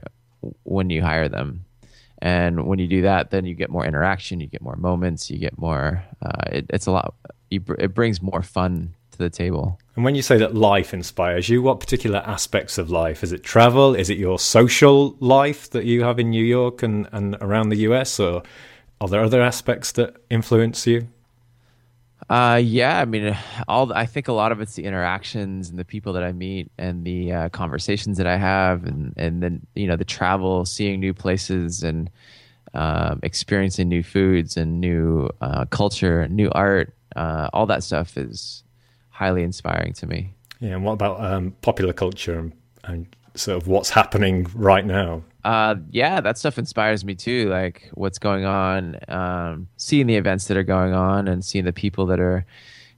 when 0.64 0.90
you 0.90 1.02
hire 1.02 1.30
them. 1.30 1.66
And 2.20 2.66
when 2.66 2.80
you 2.80 2.88
do 2.88 3.02
that, 3.04 3.30
then 3.30 3.46
you 3.46 3.54
get 3.54 3.70
more 3.70 3.86
interaction, 3.86 4.40
you 4.40 4.48
get 4.48 4.62
more 4.62 4.76
moments, 4.76 5.30
you 5.30 5.38
get 5.38 5.58
more. 5.58 6.04
Uh, 6.22 6.44
it, 6.52 6.66
it's 6.70 6.88
a 6.88 6.92
lot. 6.92 7.14
You, 7.50 7.64
it 7.78 7.94
brings 7.94 8.22
more 8.22 8.42
fun 8.42 8.96
to 9.12 9.18
the 9.18 9.30
table. 9.30 9.80
And 9.96 10.04
when 10.04 10.16
you 10.16 10.22
say 10.22 10.38
that 10.38 10.56
life 10.56 10.94
inspires 10.94 11.50
you, 11.50 11.62
what 11.62 11.80
particular 11.80 12.20
aspects 12.26 12.78
of 12.78 12.90
life? 12.90 13.24
Is 13.24 13.32
it 13.32 13.44
travel? 13.44 13.96
Is 13.96 14.10
it 14.10 14.18
your 14.18 14.40
social 14.40 15.16
life 15.20 15.70
that 15.72 15.86
you 15.86 16.04
have 16.04 16.20
in 16.20 16.30
New 16.30 16.44
York 16.44 16.84
and, 16.84 17.08
and 17.12 17.36
around 17.42 17.70
the 17.70 17.78
US? 17.90 18.20
Or 18.20 18.44
are 19.02 19.08
there 19.08 19.22
other 19.22 19.42
aspects 19.42 19.92
that 19.94 20.16
influence 20.30 20.88
you? 20.88 21.08
Uh, 22.30 22.60
yeah, 22.64 23.00
I 23.00 23.06
mean, 23.06 23.38
all 23.68 23.92
I 23.94 24.06
think 24.06 24.28
a 24.28 24.34
lot 24.34 24.52
of 24.52 24.62
it's 24.62 24.76
the 24.76 24.84
interactions 24.84 25.70
and 25.70 25.78
the 25.78 25.86
people 25.86 26.14
that 26.14 26.24
I 26.24 26.32
meet 26.32 26.72
and 26.78 27.06
the 27.06 27.32
uh, 27.32 27.50
conversations 27.50 28.18
that 28.18 28.28
I 28.28 28.38
have, 28.38 28.86
and 28.86 29.14
and 29.18 29.42
then 29.42 29.66
you 29.76 29.88
know 29.88 29.96
the 29.96 30.06
travel, 30.06 30.66
seeing 30.66 31.00
new 31.00 31.14
places, 31.14 31.84
and 31.84 32.10
um, 32.74 33.20
experiencing 33.24 33.88
new 33.88 34.04
foods 34.04 34.58
and 34.58 34.82
new 34.82 35.30
uh, 35.42 35.66
culture, 35.66 36.28
new 36.28 36.50
art. 36.52 36.94
Uh, 37.16 37.50
all 37.54 37.66
that 37.68 37.84
stuff 37.84 38.18
is 38.18 38.64
highly 39.10 39.44
inspiring 39.44 39.94
to 39.94 40.08
me. 40.08 40.34
Yeah, 40.60 40.72
and 40.72 40.84
what 40.84 40.94
about 40.94 41.24
um, 41.24 41.56
popular 41.62 41.94
culture 41.94 42.38
and, 42.38 42.54
and 42.84 43.16
sort 43.36 43.62
of 43.62 43.68
what's 43.68 43.90
happening 43.90 44.48
right 44.54 44.86
now? 44.86 45.24
Uh, 45.46 45.76
yeah, 45.92 46.22
that 46.22 46.40
stuff 46.40 46.58
inspires 46.58 47.06
me 47.06 47.14
too. 47.14 47.50
Like 47.50 47.92
what's 47.94 48.18
going 48.18 48.46
on, 48.46 48.98
um, 49.08 49.68
seeing 49.78 50.08
the 50.08 50.16
events 50.16 50.48
that 50.48 50.58
are 50.58 50.64
going 50.64 50.94
on, 50.94 51.28
and 51.28 51.46
seeing 51.46 51.66
the 51.66 51.72
people 51.72 52.08
that 52.08 52.20
are 52.20 52.44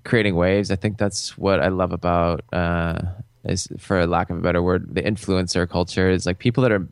creating 0.06 0.34
waves. 0.36 0.72
I 0.72 0.78
think 0.78 0.98
that's 0.98 1.38
what 1.38 1.60
I 1.60 1.68
love 1.68 1.92
about, 1.92 2.46
uh, 2.54 3.00
is 3.44 3.68
for 3.78 4.08
lack 4.08 4.30
of 4.30 4.38
a 4.38 4.42
better 4.42 4.64
word, 4.64 4.96
the 4.96 5.02
influencer 5.02 5.70
culture. 5.70 6.10
Is 6.10 6.26
like 6.26 6.40
people 6.40 6.64
that 6.64 6.72
are 6.72 6.88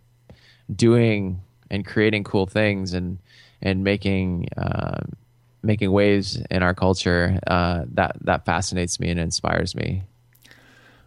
doing 0.76 1.40
and 1.72 1.86
creating 1.86 2.26
cool 2.26 2.48
things 2.48 2.94
and 2.94 3.18
and 3.62 3.82
making 3.82 4.50
uh, 4.58 5.04
making 5.64 5.90
waves 5.94 6.36
in 6.52 6.64
our 6.64 6.74
culture. 6.74 7.40
Uh, 7.48 7.86
that 7.94 8.18
that 8.26 8.46
fascinates 8.46 9.00
me 9.00 9.10
and 9.10 9.22
inspires 9.22 9.74
me. 9.74 10.04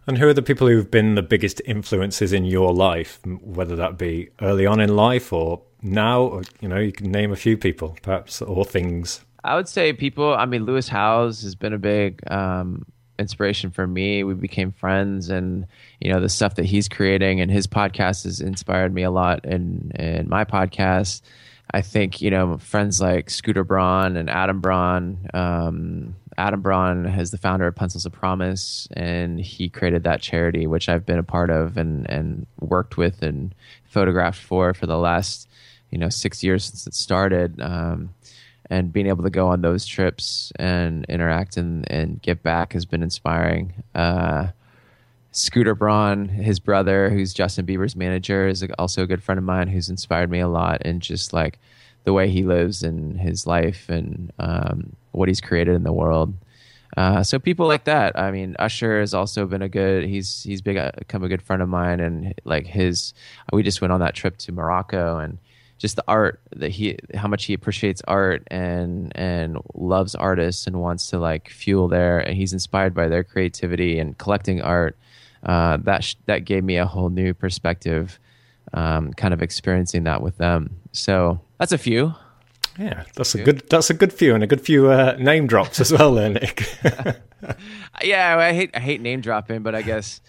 And 0.09 0.17
who 0.17 0.27
are 0.27 0.33
the 0.33 0.41
people 0.41 0.65
who've 0.65 0.89
been 0.89 1.13
the 1.13 1.21
biggest 1.21 1.61
influences 1.65 2.33
in 2.33 2.43
your 2.43 2.73
life, 2.73 3.19
whether 3.43 3.75
that 3.75 3.99
be 3.99 4.29
early 4.41 4.65
on 4.65 4.79
in 4.79 4.95
life 4.95 5.31
or 5.31 5.61
now? 5.83 6.23
Or, 6.23 6.41
you 6.61 6.67
know, 6.67 6.79
you 6.79 6.91
can 6.91 7.11
name 7.11 7.31
a 7.31 7.35
few 7.35 7.55
people, 7.55 7.95
perhaps, 8.01 8.41
or 8.41 8.65
things. 8.65 9.23
I 9.43 9.55
would 9.55 9.69
say 9.69 9.93
people. 9.93 10.33
I 10.33 10.47
mean, 10.47 10.65
Lewis 10.65 10.87
Howes 10.87 11.43
has 11.43 11.53
been 11.53 11.73
a 11.73 11.77
big 11.77 12.23
um, 12.31 12.87
inspiration 13.19 13.69
for 13.69 13.85
me. 13.85 14.23
We 14.23 14.33
became 14.33 14.71
friends, 14.71 15.29
and 15.29 15.67
you 15.99 16.11
know, 16.11 16.19
the 16.19 16.27
stuff 16.27 16.55
that 16.55 16.65
he's 16.65 16.89
creating 16.89 17.39
and 17.39 17.51
his 17.51 17.67
podcast 17.67 18.23
has 18.23 18.41
inspired 18.41 18.91
me 18.91 19.03
a 19.03 19.11
lot. 19.11 19.45
In 19.45 19.91
in 19.93 20.27
my 20.27 20.43
podcast, 20.43 21.21
I 21.71 21.83
think 21.83 22.19
you 22.19 22.31
know 22.31 22.57
friends 22.57 22.99
like 22.99 23.29
Scooter 23.29 23.63
Braun 23.63 24.17
and 24.17 24.27
Adam 24.27 24.59
Braun, 24.59 25.29
um, 25.35 26.15
Adam 26.39 26.61
Braun 26.61 27.05
is 27.05 27.31
the 27.31 27.37
founder 27.37 27.67
of 27.67 27.75
Pencils 27.75 28.05
of 28.05 28.13
Promise, 28.13 28.87
and 28.93 29.39
he 29.41 29.67
created 29.67 30.03
that 30.03 30.21
charity, 30.21 30.67
which 30.67 30.87
I've 30.87 31.05
been 31.05 31.19
a 31.19 31.23
part 31.23 31.49
of 31.49 31.75
and 31.77 32.09
and 32.09 32.47
worked 32.61 32.95
with 32.95 33.21
and 33.21 33.53
photographed 33.83 34.41
for 34.41 34.73
for 34.73 34.85
the 34.85 34.97
last 34.97 35.49
you 35.91 35.97
know 35.97 36.07
six 36.07 36.41
years 36.41 36.63
since 36.63 36.87
it 36.87 36.93
started. 36.93 37.59
Um, 37.61 38.15
and 38.71 38.93
being 38.93 39.07
able 39.07 39.23
to 39.23 39.29
go 39.31 39.47
on 39.47 39.61
those 39.61 39.85
trips 39.85 40.53
and 40.57 41.03
interact 41.09 41.57
and, 41.57 41.91
and 41.91 42.21
give 42.21 42.41
back 42.43 42.73
has 42.73 42.85
been 42.85 43.01
inspiring. 43.01 43.73
Uh, 43.95 44.49
Scooter 45.31 45.73
Braun, 45.73 46.27
his 46.27 46.59
brother, 46.59 47.09
who's 47.09 47.33
Justin 47.33 47.65
Bieber's 47.65 47.95
manager, 47.95 48.47
is 48.47 48.63
also 48.77 49.03
a 49.03 49.07
good 49.07 49.23
friend 49.23 49.39
of 49.39 49.43
mine 49.43 49.67
who's 49.67 49.89
inspired 49.89 50.29
me 50.29 50.39
a 50.39 50.47
lot 50.47 50.83
and 50.85 51.01
just 51.01 51.33
like 51.33 51.57
the 52.09 52.13
way 52.13 52.27
he 52.27 52.41
lives 52.41 52.81
and 52.81 53.21
his 53.21 53.45
life 53.45 53.87
and 53.87 54.33
um, 54.39 54.95
what 55.11 55.27
he's 55.27 55.39
created 55.39 55.75
in 55.75 55.83
the 55.83 55.93
world. 55.93 56.33
Uh, 56.97 57.21
so 57.21 57.37
people 57.37 57.67
like 57.67 57.83
that. 57.83 58.17
I 58.17 58.31
mean, 58.31 58.55
Usher 58.57 58.99
has 58.99 59.13
also 59.13 59.45
been 59.45 59.61
a 59.61 59.69
good. 59.69 60.05
He's 60.05 60.41
he's 60.41 60.59
become 60.59 61.23
a 61.23 61.27
good 61.27 61.43
friend 61.43 61.61
of 61.61 61.69
mine, 61.69 61.99
and 61.99 62.33
like 62.45 62.65
his. 62.65 63.13
We 63.53 63.61
just 63.61 63.79
went 63.79 63.93
on 63.93 63.99
that 63.99 64.15
trip 64.15 64.37
to 64.37 64.51
Morocco, 64.51 65.19
and 65.19 65.37
just 65.77 65.97
the 65.97 66.03
art 66.07 66.41
that 66.55 66.71
he, 66.71 66.97
how 67.13 67.27
much 67.27 67.45
he 67.45 67.53
appreciates 67.53 68.01
art 68.07 68.41
and 68.47 69.15
and 69.15 69.59
loves 69.75 70.15
artists 70.15 70.65
and 70.65 70.81
wants 70.81 71.11
to 71.11 71.19
like 71.19 71.47
fuel 71.49 71.87
their. 71.89 72.17
And 72.21 72.35
he's 72.35 72.53
inspired 72.53 72.95
by 72.95 73.07
their 73.07 73.23
creativity 73.23 73.99
and 73.99 74.17
collecting 74.17 74.63
art. 74.63 74.97
Uh, 75.43 75.77
that 75.83 76.03
sh- 76.03 76.15
that 76.25 76.39
gave 76.39 76.63
me 76.63 76.77
a 76.77 76.87
whole 76.87 77.11
new 77.11 77.35
perspective, 77.35 78.17
um, 78.73 79.13
kind 79.13 79.31
of 79.31 79.43
experiencing 79.43 80.05
that 80.05 80.23
with 80.23 80.37
them. 80.37 80.75
So 80.91 81.39
that's 81.59 81.71
a 81.71 81.77
few. 81.77 82.15
Yeah, 82.77 83.03
that's 83.15 83.35
a 83.35 83.43
good. 83.43 83.63
That's 83.69 83.89
a 83.89 83.93
good 83.93 84.13
few, 84.13 84.33
and 84.33 84.43
a 84.43 84.47
good 84.47 84.61
few 84.61 84.89
uh, 84.89 85.17
name 85.19 85.47
drops 85.47 85.81
as 85.81 85.91
well, 85.91 86.13
there, 86.13 86.29
Nick. 86.29 86.63
yeah, 88.01 88.37
I 88.37 88.53
hate 88.53 88.71
I 88.73 88.79
hate 88.79 89.01
name 89.01 89.19
dropping, 89.21 89.63
but 89.63 89.75
I 89.75 89.81
guess 89.81 90.21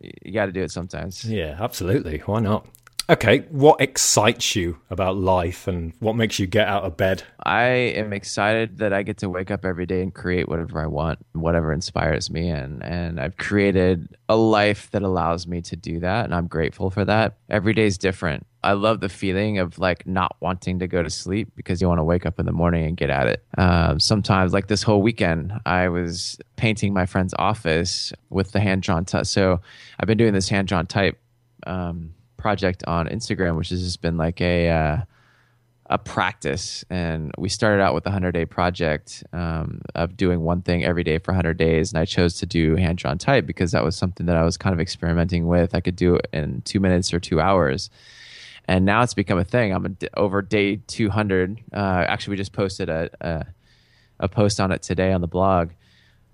you 0.00 0.32
got 0.32 0.46
to 0.46 0.52
do 0.52 0.62
it 0.62 0.70
sometimes. 0.70 1.24
Yeah, 1.24 1.56
absolutely. 1.58 2.18
Why 2.18 2.40
not? 2.40 2.66
Okay, 3.10 3.40
what 3.50 3.80
excites 3.80 4.54
you 4.54 4.78
about 4.88 5.16
life 5.16 5.66
and 5.66 5.92
what 5.98 6.14
makes 6.14 6.38
you 6.38 6.46
get 6.46 6.68
out 6.68 6.84
of 6.84 6.96
bed? 6.96 7.24
I 7.44 7.64
am 7.64 8.12
excited 8.12 8.78
that 8.78 8.92
I 8.92 9.02
get 9.02 9.18
to 9.18 9.28
wake 9.28 9.50
up 9.50 9.64
every 9.64 9.86
day 9.86 10.02
and 10.02 10.14
create 10.14 10.48
whatever 10.48 10.80
I 10.80 10.86
want, 10.86 11.18
whatever 11.32 11.72
inspires 11.72 12.30
me 12.30 12.48
and 12.48 12.82
and 12.82 13.20
I've 13.20 13.36
created 13.36 14.16
a 14.28 14.36
life 14.36 14.90
that 14.92 15.02
allows 15.02 15.46
me 15.46 15.60
to 15.62 15.76
do 15.76 15.98
that 16.00 16.24
and 16.24 16.34
I'm 16.34 16.46
grateful 16.46 16.90
for 16.90 17.04
that. 17.04 17.38
Every 17.50 17.74
day 17.74 17.86
is 17.86 17.98
different. 17.98 18.46
I 18.64 18.74
love 18.74 19.00
the 19.00 19.08
feeling 19.08 19.58
of 19.58 19.80
like 19.80 20.06
not 20.06 20.36
wanting 20.40 20.78
to 20.78 20.86
go 20.86 21.02
to 21.02 21.10
sleep 21.10 21.50
because 21.56 21.80
you 21.80 21.88
want 21.88 21.98
to 21.98 22.04
wake 22.04 22.24
up 22.24 22.38
in 22.38 22.46
the 22.46 22.52
morning 22.52 22.84
and 22.84 22.96
get 22.96 23.10
at 23.10 23.26
it. 23.26 23.44
Um, 23.58 23.98
sometimes, 23.98 24.52
like 24.52 24.68
this 24.68 24.84
whole 24.84 25.02
weekend, 25.02 25.52
I 25.66 25.88
was 25.88 26.38
painting 26.54 26.94
my 26.94 27.06
friend's 27.06 27.34
office 27.38 28.12
with 28.30 28.52
the 28.52 28.60
hand 28.60 28.82
drawn 28.82 29.04
type. 29.04 29.26
So 29.26 29.60
I've 29.98 30.06
been 30.06 30.18
doing 30.18 30.32
this 30.32 30.48
hand 30.48 30.68
drawn 30.68 30.86
type 30.86 31.18
um, 31.66 32.14
project 32.42 32.82
on 32.88 33.06
Instagram, 33.06 33.56
which 33.56 33.68
has 33.68 33.82
just 33.82 34.02
been 34.02 34.16
like 34.16 34.40
a 34.40 34.68
uh, 34.68 34.96
a 35.86 35.98
practice. 35.98 36.84
And 36.90 37.32
we 37.38 37.48
started 37.48 37.80
out 37.80 37.94
with 37.94 38.04
a 38.06 38.10
hundred 38.10 38.32
day 38.32 38.44
project 38.44 39.22
um, 39.32 39.80
of 39.94 40.16
doing 40.16 40.40
one 40.40 40.60
thing 40.60 40.84
every 40.84 41.04
day 41.04 41.18
for 41.18 41.32
hundred 41.32 41.56
days, 41.56 41.92
and 41.92 42.00
I 42.00 42.04
chose 42.04 42.34
to 42.40 42.46
do 42.46 42.74
hand 42.74 42.98
drawn 42.98 43.16
type 43.16 43.46
because 43.46 43.70
that 43.70 43.84
was 43.84 43.96
something 43.96 44.26
that 44.26 44.36
I 44.36 44.42
was 44.42 44.56
kind 44.56 44.74
of 44.74 44.80
experimenting 44.80 45.46
with. 45.46 45.74
I 45.74 45.80
could 45.80 45.96
do 45.96 46.16
it 46.16 46.26
in 46.32 46.62
two 46.62 46.80
minutes 46.80 47.14
or 47.14 47.20
two 47.20 47.40
hours. 47.40 47.88
And 48.66 48.84
now 48.84 49.02
it's 49.02 49.14
become 49.14 49.38
a 49.38 49.44
thing. 49.44 49.72
I'm 49.72 49.96
over 50.16 50.40
day 50.40 50.76
200. 50.76 51.58
Uh, 51.72 51.76
actually, 51.76 52.32
we 52.32 52.36
just 52.36 52.52
posted 52.52 52.88
a, 52.88 53.10
a 53.20 53.46
a 54.20 54.28
post 54.28 54.60
on 54.60 54.70
it 54.72 54.82
today 54.82 55.12
on 55.12 55.20
the 55.20 55.28
blog. 55.28 55.70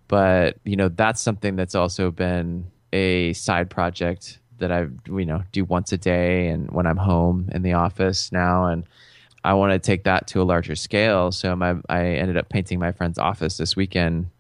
But 0.09 0.59
you 0.65 0.77
know, 0.77 0.89
that's 0.89 1.21
something 1.21 1.57
that's 1.57 1.75
also 1.75 2.11
been 2.11 2.71
a 2.93 3.35
side 3.35 3.69
project 3.69 4.39
that 4.59 4.73
I 4.73 4.87
you 5.07 5.25
know 5.25 5.43
do 5.53 5.65
once 5.65 5.93
a 5.93 5.99
day 5.99 6.49
and 6.49 6.71
when 6.71 6.87
I'm 6.87 6.97
home 6.97 7.49
in 7.53 7.63
the 7.63 7.75
office 7.75 8.33
now 8.33 8.67
and 8.67 8.85
I 9.45 9.55
want 9.55 9.73
to 9.73 9.79
take 9.79 10.05
that 10.05 10.27
to 10.29 10.43
a 10.43 10.45
larger 10.45 10.75
scale. 10.75 11.33
So 11.33 11.55
my 11.57 11.77
I 11.89 12.05
ended 12.05 12.37
up 12.37 12.49
painting 12.49 12.79
my 12.79 12.93
friend's 12.93 13.19
office 13.19 13.57
this 13.57 13.77
weekend, 13.77 14.31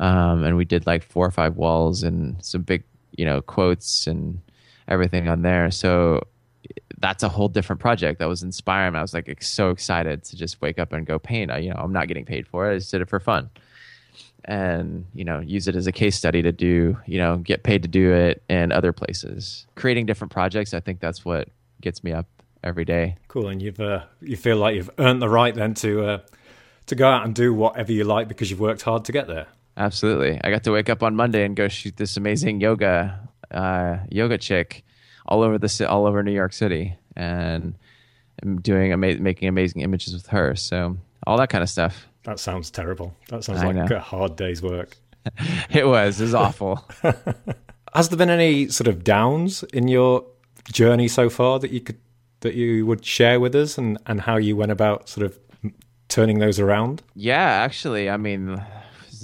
um, 0.00 0.44
and 0.44 0.56
we 0.56 0.64
did 0.64 0.86
like 0.86 1.04
four 1.04 1.26
or 1.26 1.30
five 1.30 1.56
walls 1.56 2.02
and 2.02 2.42
some 2.44 2.62
big 2.62 2.84
you 3.16 3.24
know 3.24 3.40
quotes 3.40 4.06
and 4.06 4.40
everything 4.88 5.28
on 5.28 5.42
there. 5.42 5.70
So 5.70 6.20
that's 6.98 7.22
a 7.22 7.28
whole 7.28 7.48
different 7.48 7.80
project 7.80 8.18
that 8.18 8.28
was 8.28 8.42
inspiring. 8.42 8.94
I 8.94 9.02
was 9.02 9.14
like 9.14 9.42
so 9.42 9.70
excited 9.70 10.24
to 10.24 10.36
just 10.36 10.60
wake 10.60 10.78
up 10.78 10.92
and 10.92 11.06
go 11.06 11.18
paint. 11.18 11.50
I, 11.50 11.58
you 11.58 11.70
know, 11.70 11.76
I'm 11.76 11.92
not 11.92 12.08
getting 12.08 12.24
paid 12.24 12.46
for 12.46 12.70
it. 12.70 12.74
I 12.74 12.78
just 12.78 12.90
did 12.90 13.00
it 13.00 13.08
for 13.08 13.20
fun 13.20 13.50
and 14.44 15.06
you 15.14 15.24
know 15.24 15.40
use 15.40 15.68
it 15.68 15.76
as 15.76 15.86
a 15.86 15.92
case 15.92 16.16
study 16.16 16.42
to 16.42 16.52
do 16.52 16.96
you 17.06 17.18
know 17.18 17.36
get 17.36 17.62
paid 17.62 17.82
to 17.82 17.88
do 17.88 18.12
it 18.12 18.42
in 18.48 18.72
other 18.72 18.92
places. 18.92 19.66
Creating 19.74 20.06
different 20.06 20.32
projects 20.32 20.74
i 20.74 20.80
think 20.80 21.00
that's 21.00 21.24
what 21.24 21.48
gets 21.80 22.02
me 22.04 22.12
up 22.12 22.26
every 22.64 22.84
day. 22.84 23.16
Cool, 23.28 23.48
and 23.48 23.60
you've 23.60 23.80
uh, 23.80 24.04
you 24.20 24.36
feel 24.36 24.56
like 24.56 24.76
you've 24.76 24.90
earned 24.98 25.20
the 25.20 25.28
right 25.28 25.54
then 25.54 25.74
to 25.74 26.04
uh, 26.04 26.18
to 26.86 26.94
go 26.94 27.08
out 27.08 27.24
and 27.24 27.34
do 27.34 27.52
whatever 27.52 27.92
you 27.92 28.04
like 28.04 28.28
because 28.28 28.50
you've 28.50 28.60
worked 28.60 28.82
hard 28.82 29.04
to 29.06 29.12
get 29.12 29.26
there. 29.26 29.46
absolutely. 29.76 30.40
I 30.42 30.50
got 30.50 30.64
to 30.64 30.72
wake 30.72 30.88
up 30.90 31.02
on 31.02 31.16
monday 31.16 31.44
and 31.44 31.56
go 31.56 31.68
shoot 31.68 31.96
this 31.96 32.16
amazing 32.16 32.60
yoga 32.60 33.28
uh, 33.50 33.98
yoga 34.10 34.38
chick 34.38 34.84
all 35.26 35.42
over 35.42 35.58
the 35.58 35.86
all 35.88 36.06
over 36.06 36.22
new 36.22 36.32
york 36.32 36.52
city 36.52 36.96
and 37.16 37.74
doing 38.62 38.92
ama- 38.92 39.18
making 39.18 39.48
amazing 39.48 39.82
images 39.82 40.14
with 40.14 40.26
her. 40.28 40.54
So 40.56 40.96
all 41.26 41.36
that 41.38 41.48
kind 41.48 41.62
of 41.62 41.70
stuff 41.70 42.08
That 42.24 42.38
sounds 42.38 42.70
terrible. 42.70 43.16
That 43.28 43.44
sounds 43.44 43.60
I 43.62 43.66
like 43.66 43.76
know. 43.90 43.96
a 43.96 44.00
hard 44.00 44.36
day's 44.36 44.62
work. 44.62 44.96
it 45.70 45.86
was 45.86 46.20
it 46.20 46.24
was 46.24 46.34
awful 46.34 46.84
Has 47.94 48.08
there 48.08 48.18
been 48.18 48.30
any 48.30 48.68
sort 48.68 48.88
of 48.88 49.04
downs 49.04 49.62
in 49.72 49.86
your 49.86 50.24
journey 50.72 51.08
so 51.08 51.28
far 51.28 51.58
that 51.58 51.70
you 51.70 51.80
could 51.80 51.98
that 52.40 52.54
you 52.54 52.86
would 52.86 53.04
share 53.04 53.38
with 53.38 53.54
us, 53.54 53.76
and 53.78 53.98
and 54.06 54.20
how 54.20 54.36
you 54.36 54.56
went 54.56 54.72
about 54.72 55.08
sort 55.08 55.26
of 55.26 55.38
turning 56.08 56.38
those 56.38 56.58
around? 56.58 57.02
Yeah, 57.14 57.44
actually, 57.44 58.08
I 58.08 58.16
mean, 58.16 58.62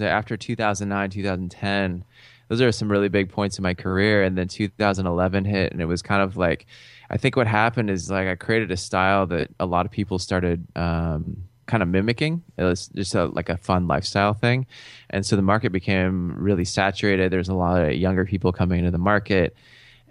after 0.00 0.36
2009, 0.36 1.10
2010, 1.10 2.04
those 2.48 2.60
are 2.60 2.72
some 2.72 2.90
really 2.90 3.08
big 3.08 3.30
points 3.30 3.58
in 3.58 3.62
my 3.62 3.74
career. 3.74 4.22
And 4.22 4.36
then 4.36 4.48
2011 4.48 5.44
hit, 5.44 5.72
and 5.72 5.80
it 5.80 5.86
was 5.86 6.02
kind 6.02 6.22
of 6.22 6.36
like, 6.36 6.66
I 7.10 7.16
think 7.16 7.36
what 7.36 7.46
happened 7.46 7.90
is 7.90 8.10
like 8.10 8.28
I 8.28 8.34
created 8.34 8.70
a 8.70 8.76
style 8.76 9.26
that 9.28 9.50
a 9.58 9.66
lot 9.66 9.86
of 9.86 9.92
people 9.92 10.18
started 10.18 10.66
um, 10.76 11.42
kind 11.68 11.82
of 11.82 11.88
mimicking. 11.88 12.42
It 12.56 12.64
was 12.64 12.88
just 12.88 13.14
a, 13.14 13.26
like 13.26 13.48
a 13.48 13.56
fun 13.56 13.86
lifestyle 13.86 14.34
thing, 14.34 14.66
and 15.10 15.24
so 15.24 15.36
the 15.36 15.42
market 15.42 15.70
became 15.70 16.34
really 16.36 16.64
saturated. 16.64 17.30
There's 17.30 17.48
a 17.48 17.54
lot 17.54 17.80
of 17.80 17.94
younger 17.94 18.24
people 18.24 18.52
coming 18.52 18.80
into 18.80 18.90
the 18.90 18.98
market, 18.98 19.54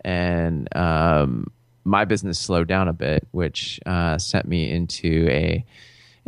and 0.05 0.73
um, 0.75 1.51
my 1.83 2.05
business 2.05 2.39
slowed 2.39 2.67
down 2.67 2.87
a 2.87 2.93
bit, 2.93 3.27
which 3.31 3.79
uh, 3.85 4.17
sent 4.17 4.47
me 4.47 4.71
into 4.71 5.27
a 5.29 5.65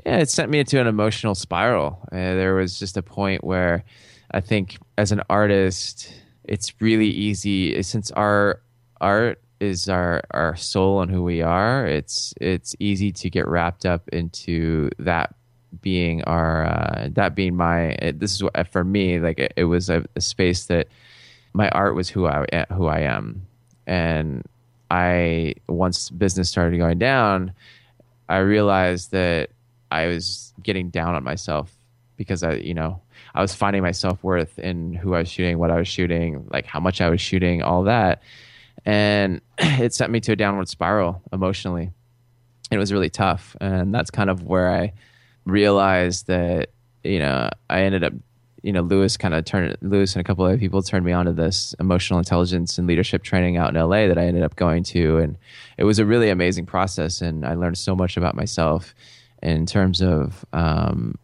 yeah, 0.05 0.17
it 0.17 0.29
sent 0.29 0.49
me 0.49 0.59
into 0.59 0.79
an 0.79 0.87
emotional 0.87 1.35
spiral. 1.35 1.99
Uh, 2.11 2.15
there 2.15 2.55
was 2.55 2.79
just 2.79 2.97
a 2.97 3.01
point 3.01 3.43
where 3.43 3.83
I 4.31 4.39
think 4.39 4.77
as 4.97 5.11
an 5.11 5.21
artist, 5.29 6.13
it's 6.43 6.73
really 6.81 7.09
easy 7.09 7.81
since 7.83 8.11
our 8.11 8.61
art 9.01 9.41
is 9.59 9.89
our 9.89 10.21
our 10.31 10.55
soul 10.55 11.01
and 11.01 11.11
who 11.11 11.23
we 11.23 11.41
are. 11.41 11.85
It's 11.85 12.33
it's 12.39 12.75
easy 12.79 13.11
to 13.13 13.29
get 13.29 13.47
wrapped 13.47 13.85
up 13.85 14.07
into 14.09 14.89
that 14.99 15.35
being 15.81 16.23
our 16.23 16.65
uh, 16.65 17.09
that 17.11 17.35
being 17.35 17.55
my. 17.55 17.91
It, 17.91 18.19
this 18.19 18.33
is 18.33 18.43
what 18.43 18.67
for 18.71 18.83
me 18.83 19.19
like 19.19 19.39
it, 19.39 19.53
it 19.55 19.65
was 19.65 19.89
a, 19.89 20.05
a 20.15 20.21
space 20.21 20.65
that 20.65 20.87
my 21.53 21.69
art 21.69 21.95
was 21.95 22.09
who 22.09 22.27
I 22.27 22.65
who 22.71 22.87
I 22.87 23.01
am, 23.01 23.45
and 23.87 24.45
I 24.91 25.55
once 25.67 26.09
business 26.09 26.49
started 26.49 26.77
going 26.77 26.99
down, 26.99 27.53
I 28.27 28.37
realized 28.37 29.11
that 29.11 29.49
I 29.91 30.07
was 30.07 30.53
getting 30.61 30.89
down 30.89 31.15
on 31.15 31.23
myself 31.23 31.71
because 32.17 32.43
I, 32.43 32.55
you 32.55 32.73
know, 32.73 33.01
I 33.33 33.41
was 33.41 33.53
finding 33.53 33.81
my 33.81 33.91
self 33.91 34.23
worth 34.23 34.59
in 34.59 34.93
who 34.93 35.15
I 35.15 35.19
was 35.19 35.29
shooting, 35.29 35.57
what 35.57 35.71
I 35.71 35.77
was 35.77 35.87
shooting, 35.87 36.47
like 36.51 36.65
how 36.65 36.79
much 36.79 37.01
I 37.01 37.09
was 37.09 37.21
shooting, 37.21 37.61
all 37.61 37.83
that, 37.83 38.21
and 38.85 39.41
it 39.57 39.93
sent 39.93 40.11
me 40.11 40.19
to 40.21 40.33
a 40.33 40.35
downward 40.35 40.67
spiral 40.67 41.21
emotionally. 41.31 41.91
It 42.71 42.77
was 42.77 42.93
really 42.93 43.09
tough, 43.09 43.55
and 43.59 43.93
that's 43.93 44.11
kind 44.11 44.29
of 44.29 44.43
where 44.43 44.69
I 44.71 44.93
realized 45.45 46.27
that 46.27 46.69
you 47.03 47.19
know 47.19 47.49
I 47.69 47.81
ended 47.81 48.03
up 48.03 48.13
you 48.61 48.71
know 48.71 48.81
Lewis 48.81 49.17
kind 49.17 49.33
of 49.33 49.45
turned 49.45 49.77
Lewis 49.81 50.15
and 50.15 50.21
a 50.21 50.23
couple 50.23 50.45
other 50.45 50.57
people 50.57 50.81
turned 50.81 51.05
me 51.05 51.11
on 51.11 51.25
to 51.25 51.33
this 51.33 51.73
emotional 51.79 52.19
intelligence 52.19 52.77
and 52.77 52.87
leadership 52.87 53.23
training 53.23 53.57
out 53.57 53.75
in 53.75 53.81
LA 53.81 54.07
that 54.07 54.17
I 54.17 54.25
ended 54.25 54.43
up 54.43 54.55
going 54.55 54.83
to. 54.85 55.17
And 55.17 55.37
it 55.77 55.83
was 55.83 55.99
a 55.99 56.05
really 56.05 56.29
amazing 56.29 56.65
process. 56.65 57.21
And 57.21 57.45
I 57.45 57.55
learned 57.55 57.77
so 57.77 57.95
much 57.95 58.17
about 58.17 58.35
myself 58.35 58.93
in 59.41 59.65
terms 59.65 60.01
of 60.01 60.45
um, 60.53 61.17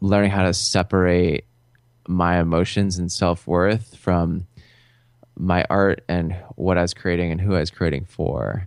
learning 0.00 0.30
how 0.30 0.44
to 0.44 0.54
separate 0.54 1.44
my 2.06 2.38
emotions 2.40 2.98
and 2.98 3.10
self-worth 3.10 3.96
from 3.96 4.46
my 5.38 5.64
art 5.70 6.04
and 6.08 6.34
what 6.56 6.78
I 6.78 6.82
was 6.82 6.94
creating 6.94 7.30
and 7.30 7.40
who 7.40 7.54
I 7.54 7.60
was 7.60 7.70
creating 7.70 8.04
for. 8.04 8.66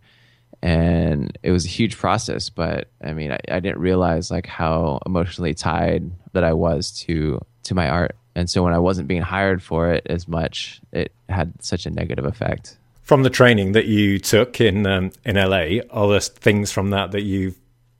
And 0.61 1.37
it 1.43 1.51
was 1.51 1.65
a 1.65 1.69
huge 1.69 1.97
process 1.97 2.49
but 2.49 2.91
i 3.03 3.13
mean 3.13 3.31
I, 3.31 3.39
I 3.49 3.59
didn't 3.59 3.79
realize 3.79 4.29
like 4.29 4.45
how 4.45 4.99
emotionally 5.07 5.55
tied 5.55 6.11
that 6.33 6.43
i 6.43 6.53
was 6.53 6.91
to 7.05 7.39
to 7.63 7.73
my 7.73 7.89
art. 7.89 8.15
And 8.35 8.47
so 8.47 8.63
when 8.63 8.73
i 8.73 8.77
wasn't 8.77 9.07
being 9.07 9.23
hired 9.23 9.63
for 9.63 9.91
it 9.91 10.05
as 10.07 10.27
much 10.27 10.79
it 10.91 11.13
had 11.29 11.53
such 11.63 11.87
a 11.87 11.89
negative 11.89 12.25
effect. 12.25 12.77
From 13.01 13.23
the 13.23 13.29
training 13.29 13.71
that 13.71 13.85
you 13.85 14.19
took 14.19 14.61
in 14.61 14.85
um, 14.85 15.11
in 15.25 15.35
LA, 15.35 15.81
are 15.89 16.09
there 16.09 16.19
things 16.19 16.71
from 16.71 16.91
that 16.91 17.11
that 17.11 17.23
you 17.23 17.55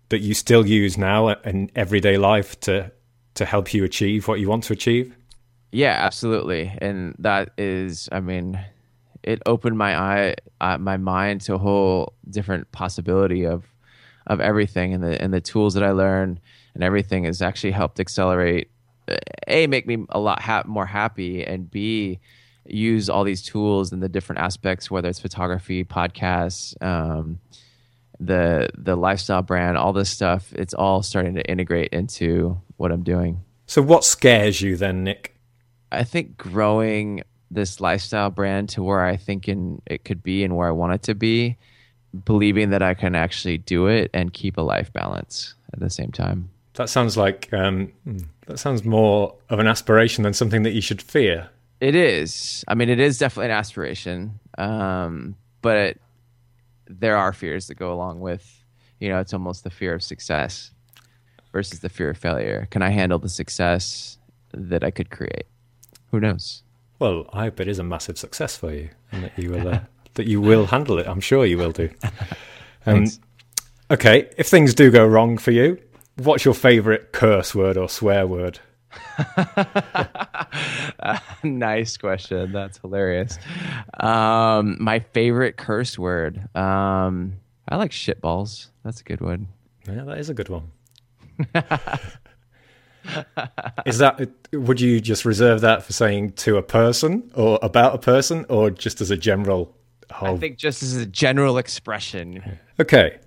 that 0.09 0.19
you 0.19 0.33
still 0.33 0.65
use 0.65 0.97
now 0.97 1.29
in 1.29 1.71
everyday 1.75 2.17
life 2.17 2.59
to 2.61 2.91
to 3.33 3.45
help 3.45 3.73
you 3.73 3.83
achieve 3.83 4.27
what 4.27 4.39
you 4.39 4.47
want 4.47 4.65
to 4.65 4.73
achieve? 4.73 5.15
Yeah 5.71 5.97
absolutely. 5.99 6.73
And 6.81 7.15
that 7.19 7.51
is 7.57 8.09
i 8.11 8.19
mean 8.19 8.59
it 9.23 9.41
opened 9.45 9.77
my 9.77 9.95
eye 9.99 10.35
uh, 10.61 10.77
my 10.77 10.97
mind 10.97 11.41
to 11.41 11.53
a 11.53 11.57
whole 11.57 12.13
different 12.29 12.71
possibility 12.71 13.45
of 13.45 13.65
of 14.27 14.39
everything. 14.39 14.93
And 14.93 15.03
the 15.03 15.21
and 15.21 15.33
the 15.33 15.41
tools 15.41 15.73
that 15.75 15.83
i 15.83 15.91
learned 15.91 16.39
and 16.73 16.83
everything 16.83 17.25
has 17.25 17.41
actually 17.41 17.71
helped 17.71 17.99
accelerate 17.99 18.69
uh, 19.09 19.17
a 19.47 19.67
make 19.67 19.87
me 19.87 20.05
a 20.09 20.19
lot 20.19 20.41
ha- 20.41 20.63
more 20.65 20.85
happy 20.85 21.43
and 21.43 21.69
b 21.69 22.19
use 22.65 23.09
all 23.09 23.23
these 23.23 23.41
tools 23.41 23.91
and 23.91 24.01
the 24.03 24.07
different 24.09 24.39
aspects 24.39 24.89
whether 24.91 25.09
it's 25.09 25.19
photography 25.19 25.83
podcasts 25.83 26.81
um, 26.83 27.39
the 28.19 28.69
the 28.77 28.95
lifestyle 28.95 29.41
brand 29.41 29.77
all 29.77 29.93
this 29.93 30.09
stuff 30.09 30.53
it's 30.53 30.73
all 30.75 31.01
starting 31.01 31.33
to 31.33 31.41
integrate 31.49 31.89
into 31.91 32.59
what 32.77 32.91
i'm 32.91 33.03
doing. 33.03 33.41
So, 33.71 33.81
what 33.81 34.03
scares 34.03 34.61
you 34.61 34.75
then, 34.75 35.05
Nick? 35.05 35.33
I 35.91 36.03
think 36.03 36.37
growing 36.37 37.23
this 37.49 37.81
lifestyle 37.81 38.29
brand 38.29 38.69
to 38.69 38.83
where 38.83 39.03
I 39.03 39.17
think 39.17 39.47
in, 39.47 39.81
it 39.85 40.05
could 40.05 40.23
be 40.23 40.43
and 40.43 40.55
where 40.55 40.67
I 40.67 40.71
want 40.71 40.93
it 40.93 41.03
to 41.03 41.15
be, 41.15 41.57
believing 42.25 42.69
that 42.69 42.81
I 42.81 42.93
can 42.93 43.13
actually 43.15 43.57
do 43.57 43.87
it 43.87 44.09
and 44.13 44.33
keep 44.33 44.57
a 44.57 44.61
life 44.61 44.91
balance 44.93 45.55
at 45.73 45.79
the 45.79 45.89
same 45.89 46.11
time. 46.11 46.49
That 46.75 46.89
sounds 46.89 47.17
like 47.17 47.51
um, 47.51 47.91
that 48.47 48.57
sounds 48.57 48.85
more 48.85 49.35
of 49.49 49.59
an 49.59 49.67
aspiration 49.67 50.23
than 50.23 50.33
something 50.33 50.63
that 50.63 50.71
you 50.71 50.81
should 50.81 51.01
fear. 51.01 51.49
It 51.81 51.95
is. 51.95 52.63
I 52.67 52.75
mean, 52.75 52.89
it 52.89 52.99
is 52.99 53.17
definitely 53.17 53.47
an 53.47 53.57
aspiration, 53.57 54.39
um, 54.57 55.35
but 55.61 55.77
it, 55.77 56.01
there 56.87 57.17
are 57.17 57.33
fears 57.33 57.67
that 57.67 57.75
go 57.75 57.91
along 57.91 58.21
with. 58.21 58.63
You 58.99 59.09
know, 59.09 59.19
it's 59.19 59.33
almost 59.33 59.63
the 59.63 59.69
fear 59.69 59.93
of 59.93 60.03
success 60.03 60.71
versus 61.51 61.79
the 61.79 61.89
fear 61.89 62.11
of 62.11 62.17
failure. 62.17 62.67
Can 62.71 62.81
I 62.81 62.89
handle 62.89 63.19
the 63.19 63.29
success 63.29 64.17
that 64.53 64.83
I 64.83 64.91
could 64.91 65.09
create? 65.09 65.47
Who 66.11 66.19
knows? 66.19 66.63
Well, 66.99 67.25
I 67.33 67.45
hope 67.45 67.59
it 67.59 67.67
is 67.67 67.79
a 67.79 67.83
massive 67.83 68.17
success 68.17 68.55
for 68.55 68.71
you, 68.71 68.89
and 69.11 69.23
that 69.23 69.37
you 69.37 69.49
will 69.49 69.67
uh, 69.67 69.79
that 70.13 70.27
you 70.27 70.41
will 70.41 70.67
handle 70.67 70.99
it. 70.99 71.07
I'm 71.07 71.21
sure 71.21 71.45
you 71.45 71.57
will 71.57 71.71
do. 71.71 71.89
Um, 72.87 73.05
okay, 73.91 74.27
if 74.37 74.47
things 74.47 74.73
do 74.73 74.89
go 74.89 75.05
wrong 75.05 75.37
for 75.37 75.51
you, 75.51 75.77
what's 76.17 76.43
your 76.43 76.55
favourite 76.55 77.11
curse 77.11 77.53
word 77.53 77.77
or 77.77 77.87
swear 77.87 78.25
word? 78.25 78.57
nice 81.43 81.97
question. 81.97 82.51
That's 82.51 82.79
hilarious. 82.79 83.37
Um, 83.99 84.77
my 84.79 84.99
favorite 84.99 85.57
curse 85.57 85.99
word. 85.99 86.39
Um, 86.55 87.33
I 87.69 87.75
like 87.75 87.91
shitballs. 87.91 88.69
That's 88.83 89.01
a 89.01 89.03
good 89.03 89.21
one. 89.21 89.47
Yeah, 89.87 90.03
that 90.05 90.17
is 90.17 90.31
a 90.31 90.33
good 90.33 90.49
one. 90.49 90.71
Is 93.85 93.97
that 93.97 94.29
would 94.53 94.79
you 94.79 95.01
just 95.01 95.25
reserve 95.25 95.61
that 95.61 95.83
for 95.83 95.93
saying 95.93 96.31
to 96.33 96.57
a 96.57 96.63
person 96.63 97.31
or 97.35 97.59
about 97.61 97.95
a 97.95 97.97
person 97.97 98.45
or 98.49 98.69
just 98.69 99.01
as 99.01 99.11
a 99.11 99.17
general 99.17 99.75
whole 100.11 100.35
I 100.35 100.37
think 100.37 100.57
just 100.57 100.83
as 100.83 100.95
a 100.95 101.05
general 101.05 101.57
expression. 101.57 102.59
Okay. 102.79 103.19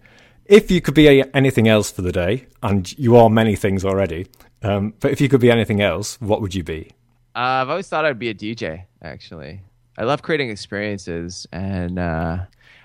If 0.47 0.71
you 0.71 0.81
could 0.81 0.95
be 0.95 1.25
anything 1.33 1.69
else 1.69 1.91
for 1.91 2.03
the 2.03 2.13
day, 2.13 2.47
and 2.63 2.97
you 2.99 3.17
are 3.17 3.31
many 3.31 3.57
things 3.57 3.83
already, 3.83 4.27
um, 4.63 4.93
but 5.01 5.11
if 5.11 5.21
you 5.21 5.29
could 5.29 5.41
be 5.41 5.51
anything 5.51 5.81
else, 5.81 6.21
what 6.21 6.43
would 6.43 6.55
you 6.55 6.63
be? 6.63 6.91
Uh, 7.35 7.63
I've 7.63 7.71
always 7.71 7.89
thought 7.89 8.05
I'd 8.05 8.19
be 8.19 8.29
a 8.29 8.35
DJ. 8.35 8.85
Actually, 9.03 9.63
I 9.97 10.05
love 10.05 10.21
creating 10.21 10.51
experiences, 10.51 11.47
and 11.51 11.99
uh, 11.99 12.39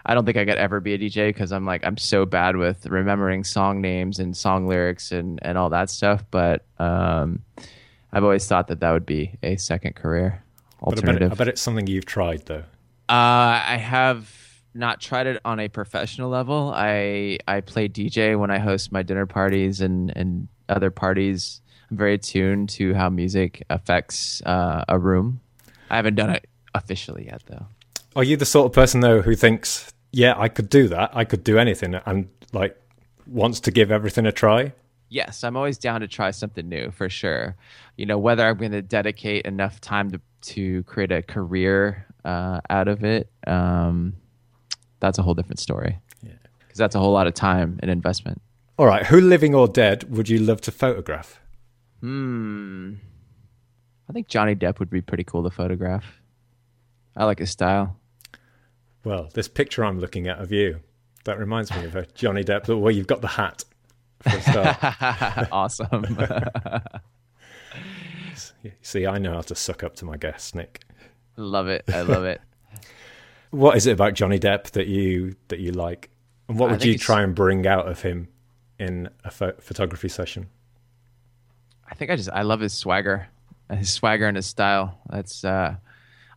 I 0.05 0.13
don't 0.13 0.25
think 0.25 0.37
I 0.37 0.45
could 0.45 0.57
ever 0.57 0.79
be 0.79 0.93
a 0.93 0.97
DJ 0.97 1.27
because 1.29 1.51
I'm 1.51 1.65
like 1.65 1.85
I'm 1.85 1.97
so 1.97 2.25
bad 2.25 2.55
with 2.55 2.85
remembering 2.85 3.43
song 3.43 3.81
names 3.81 4.19
and 4.19 4.35
song 4.35 4.67
lyrics 4.67 5.11
and 5.11 5.39
and 5.41 5.57
all 5.57 5.69
that 5.71 5.89
stuff. 5.89 6.23
But 6.31 6.65
um, 6.79 7.43
I've 8.11 8.23
always 8.23 8.47
thought 8.47 8.67
that 8.69 8.79
that 8.79 8.91
would 8.91 9.05
be 9.05 9.35
a 9.43 9.55
second 9.57 9.95
career 9.95 10.43
But 10.79 10.87
I 10.87 10.89
bet, 10.91 10.97
alternative. 10.99 11.31
it, 11.31 11.33
I 11.33 11.35
bet 11.35 11.47
it's 11.49 11.61
something 11.61 11.87
you've 11.87 12.05
tried 12.05 12.45
though. 12.45 12.63
Uh, 13.09 13.61
I 13.65 13.77
have 13.81 14.31
not 14.73 15.01
tried 15.01 15.25
it 15.27 15.41
on 15.43 15.59
a 15.59 15.67
professional 15.67 16.29
level. 16.29 16.71
I 16.75 17.39
I 17.47 17.61
play 17.61 17.89
DJ 17.89 18.37
when 18.39 18.51
I 18.51 18.59
host 18.59 18.91
my 18.91 19.03
dinner 19.03 19.25
parties 19.25 19.81
and 19.81 20.15
and 20.15 20.47
other 20.69 20.91
parties. 20.91 21.61
I'm 21.91 21.97
very 21.97 22.13
attuned 22.13 22.69
to 22.69 22.93
how 22.93 23.09
music 23.09 23.63
affects 23.71 24.43
uh, 24.45 24.85
a 24.87 24.99
room. 24.99 25.41
I 25.89 25.95
haven't 25.95 26.13
done 26.13 26.29
it 26.29 26.47
officially 26.75 27.25
yet, 27.25 27.41
though. 27.47 27.65
Are 28.19 28.23
you 28.25 28.35
the 28.35 28.45
sort 28.45 28.65
of 28.65 28.73
person 28.73 28.99
though 28.99 29.21
who 29.21 29.33
thinks, 29.33 29.93
yeah, 30.11 30.33
I 30.37 30.49
could 30.49 30.69
do 30.69 30.89
that, 30.89 31.11
I 31.13 31.23
could 31.23 31.41
do 31.41 31.57
anything, 31.57 31.95
and 31.95 32.27
like 32.51 32.75
wants 33.25 33.61
to 33.61 33.71
give 33.71 33.93
everything 33.93 34.25
a 34.25 34.33
try? 34.33 34.73
Yes, 35.07 35.41
I'm 35.41 35.55
always 35.55 35.77
down 35.77 36.01
to 36.01 36.07
try 36.09 36.31
something 36.31 36.67
new 36.67 36.91
for 36.91 37.07
sure. 37.07 37.55
You 37.95 38.05
know, 38.05 38.17
whether 38.17 38.45
I'm 38.45 38.57
going 38.57 38.73
to 38.73 38.81
dedicate 38.81 39.45
enough 39.45 39.79
time 39.79 40.11
to 40.11 40.19
to 40.41 40.83
create 40.83 41.13
a 41.13 41.21
career 41.21 42.07
uh, 42.25 42.59
out 42.69 42.89
of 42.89 43.05
it, 43.05 43.29
um, 43.47 44.17
that's 44.99 45.17
a 45.17 45.21
whole 45.21 45.33
different 45.33 45.59
story. 45.59 45.97
Yeah, 46.21 46.33
because 46.59 46.77
that's 46.77 46.95
a 46.95 46.99
whole 46.99 47.13
lot 47.13 47.25
of 47.25 47.35
time 47.35 47.79
and 47.81 47.89
investment. 47.89 48.41
All 48.77 48.85
right, 48.85 49.05
who 49.05 49.21
living 49.21 49.55
or 49.55 49.69
dead 49.69 50.13
would 50.13 50.27
you 50.27 50.39
love 50.39 50.59
to 50.63 50.71
photograph? 50.73 51.39
Hmm. 52.01 52.95
I 54.09 54.11
think 54.11 54.27
Johnny 54.27 54.55
Depp 54.55 54.79
would 54.79 54.89
be 54.89 54.99
pretty 54.99 55.23
cool 55.23 55.43
to 55.43 55.49
photograph. 55.49 56.03
I 57.15 57.23
like 57.23 57.39
his 57.39 57.51
style. 57.51 57.95
Well, 59.03 59.29
this 59.33 59.47
picture 59.47 59.83
I'm 59.85 59.99
looking 59.99 60.27
at 60.27 60.39
of 60.39 60.51
you, 60.51 60.79
that 61.25 61.39
reminds 61.39 61.71
me 61.73 61.85
of 61.85 61.95
a 61.95 62.05
Johnny 62.07 62.43
Depp. 62.43 62.67
Well, 62.67 62.91
you've 62.91 63.07
got 63.07 63.21
the 63.21 63.27
hat 63.27 63.63
for 64.21 64.35
a 64.37 64.41
start. 64.41 65.47
awesome. 65.51 66.17
See, 68.81 69.05
I 69.07 69.17
know 69.17 69.33
how 69.35 69.41
to 69.41 69.55
suck 69.55 69.83
up 69.83 69.95
to 69.97 70.05
my 70.05 70.17
guests, 70.17 70.53
Nick. 70.53 70.81
love 71.37 71.67
it. 71.67 71.83
I 71.87 72.01
love 72.01 72.23
it. 72.25 72.41
What 73.51 73.75
is 73.75 73.87
it 73.87 73.93
about 73.93 74.13
Johnny 74.13 74.37
Depp 74.37 74.65
that 74.73 74.85
you 74.85 75.35
that 75.47 75.57
you 75.59 75.71
like, 75.71 76.11
and 76.47 76.59
what 76.59 76.69
would 76.69 76.85
you 76.85 76.91
it's- 76.93 77.03
try 77.03 77.23
and 77.23 77.33
bring 77.33 77.65
out 77.65 77.87
of 77.87 78.03
him 78.03 78.27
in 78.77 79.09
a 79.23 79.31
pho- 79.31 79.55
photography 79.59 80.07
session? 80.07 80.49
I 81.89 81.95
think 81.95 82.11
I 82.11 82.15
just 82.15 82.29
I 82.29 82.43
love 82.43 82.59
his 82.59 82.73
swagger, 82.75 83.27
his 83.73 83.91
swagger 83.91 84.27
and 84.27 84.37
his 84.37 84.45
style. 84.45 84.99
That's 85.09 85.43
uh, 85.43 85.77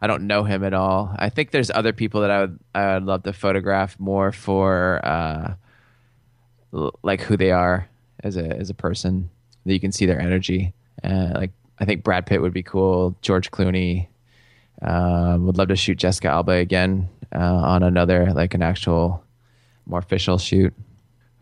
I 0.03 0.09
don't 0.09 0.27
know 0.27 0.43
him 0.43 0.65
at 0.65 0.75
all. 0.75 1.15
I 1.17 1.29
think 1.29 1.53
there's 1.53 1.71
other 1.71 1.93
people 1.93 2.23
that 2.23 2.31
I 2.31 2.41
would 2.41 2.59
I 2.75 2.95
would 2.95 3.05
love 3.05 3.23
to 3.23 3.33
photograph 3.33 3.99
more 4.01 4.33
for 4.33 5.01
uh, 5.05 5.55
l- 6.75 6.99
like 7.05 7.21
who 7.21 7.37
they 7.37 7.53
are 7.53 7.89
as 8.25 8.37
a 8.37 8.45
as 8.45 8.69
a 8.69 8.75
person 8.75 9.31
that 9.65 9.73
you 9.73 9.79
can 9.79 9.93
see 9.93 10.05
their 10.05 10.21
energy. 10.21 10.75
Uh, 11.05 11.31
like 11.37 11.53
I 11.79 11.85
think 11.85 12.03
Brad 12.03 12.27
Pitt 12.27 12.43
would 12.43 12.53
be 12.53 12.65
cool. 12.65 13.17
George 13.23 13.53
Clooney. 13.53 14.09
Um, 14.83 15.47
would 15.47 15.57
love 15.57 15.69
to 15.69 15.77
shoot 15.77 15.99
Jessica 15.99 16.27
Alba 16.27 16.53
again 16.55 17.09
uh, 17.33 17.39
on 17.39 17.85
another 17.85 18.33
like 18.33 18.55
an 18.55 18.63
actual 18.63 19.23
more 19.87 20.01
official 20.01 20.37
shoot. 20.37 20.75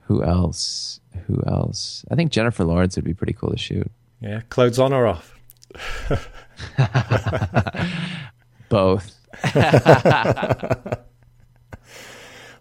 Who 0.03 0.23
else? 0.23 1.01
Who 1.27 1.43
else? 1.47 2.05
I 2.11 2.15
think 2.15 2.31
Jennifer 2.31 2.65
Lawrence 2.65 2.97
would 2.97 3.07
be 3.07 3.15
pretty 3.15 3.33
cool 3.33 3.53
to 3.53 3.57
shoot. 3.57 3.91
Yeah, 4.21 4.43
clothes 4.51 4.79
on 4.79 4.93
or 4.93 5.07
off? 5.07 5.35
Both. 8.71 9.15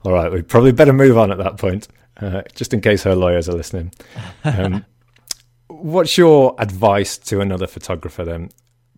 All 0.03 0.11
right, 0.13 0.31
we 0.31 0.41
probably 0.41 0.73
better 0.73 0.91
move 0.91 1.17
on 1.17 1.31
at 1.31 1.37
that 1.37 1.57
point, 1.57 1.87
uh, 2.19 2.41
just 2.55 2.73
in 2.73 2.81
case 2.81 3.03
her 3.03 3.15
lawyers 3.15 3.47
are 3.47 3.53
listening. 3.53 3.93
Um, 4.43 4.85
what's 5.67 6.17
your 6.17 6.55
advice 6.57 7.17
to 7.17 7.39
another 7.41 7.67
photographer 7.67 8.25
then? 8.25 8.49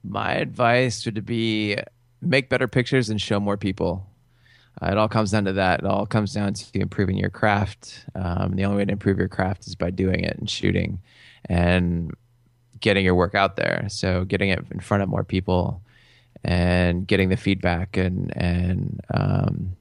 My 0.03 0.33
advice 0.33 1.05
would 1.05 1.23
be 1.25 1.77
make 2.21 2.49
better 2.49 2.67
pictures 2.67 3.09
and 3.09 3.19
show 3.19 3.39
more 3.39 3.57
people. 3.57 4.07
Uh, 4.81 4.91
it 4.91 4.97
all 4.97 5.09
comes 5.09 5.31
down 5.31 5.45
to 5.45 5.53
that. 5.53 5.81
It 5.81 5.85
all 5.85 6.05
comes 6.05 6.33
down 6.33 6.53
to 6.53 6.79
improving 6.79 7.17
your 7.17 7.29
craft. 7.29 8.05
Um, 8.15 8.55
the 8.55 8.65
only 8.65 8.77
way 8.77 8.85
to 8.85 8.91
improve 8.91 9.17
your 9.17 9.27
craft 9.27 9.67
is 9.67 9.75
by 9.75 9.89
doing 9.89 10.23
it 10.23 10.37
and 10.37 10.49
shooting 10.49 11.01
and 11.45 12.11
getting 12.79 13.03
your 13.03 13.15
work 13.15 13.35
out 13.35 13.57
there. 13.57 13.85
So 13.89 14.23
getting 14.23 14.49
it 14.49 14.63
in 14.71 14.79
front 14.79 15.03
of 15.03 15.09
more 15.09 15.23
people 15.23 15.81
and 16.43 17.07
getting 17.07 17.29
the 17.29 17.37
feedback 17.37 17.97
and 17.97 18.35
and 18.35 19.01
um, 19.13 19.75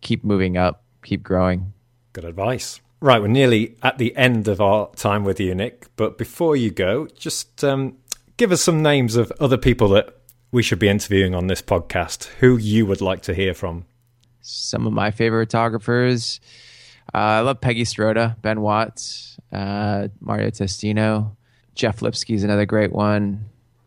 keep 0.00 0.24
moving 0.24 0.56
up, 0.56 0.84
keep 1.04 1.22
growing. 1.22 1.72
Good 2.12 2.24
advice. 2.24 2.80
Right, 3.00 3.20
we're 3.20 3.28
nearly 3.28 3.76
at 3.82 3.98
the 3.98 4.14
end 4.16 4.46
of 4.46 4.60
our 4.60 4.90
time 4.94 5.24
with 5.24 5.40
you, 5.40 5.54
Nick. 5.54 5.86
But 5.96 6.18
before 6.18 6.54
you 6.54 6.70
go, 6.70 7.06
just 7.08 7.64
um, 7.64 7.96
give 8.36 8.52
us 8.52 8.62
some 8.62 8.80
names 8.82 9.16
of 9.16 9.32
other 9.40 9.56
people 9.58 9.88
that 9.90 10.16
we 10.52 10.62
should 10.62 10.78
be 10.78 10.88
interviewing 10.88 11.34
on 11.34 11.46
this 11.48 11.62
podcast 11.62 12.26
who 12.40 12.56
you 12.56 12.86
would 12.86 13.00
like 13.00 13.22
to 13.22 13.34
hear 13.34 13.54
from. 13.54 13.86
some 14.42 14.86
of 14.86 14.92
my 14.92 15.10
favorite 15.10 15.46
photographers. 15.48 16.40
Uh, 17.12 17.18
I 17.18 17.40
love 17.40 17.60
Peggy 17.60 17.84
Sirota, 17.84 18.40
Ben 18.42 18.60
Watts, 18.60 19.36
uh, 19.52 20.08
Mario 20.20 20.50
Testino, 20.50 21.36
Jeff 21.74 22.00
Lipsky 22.02 22.34
is 22.34 22.44
another 22.44 22.66
great 22.66 22.92
one. 22.92 23.46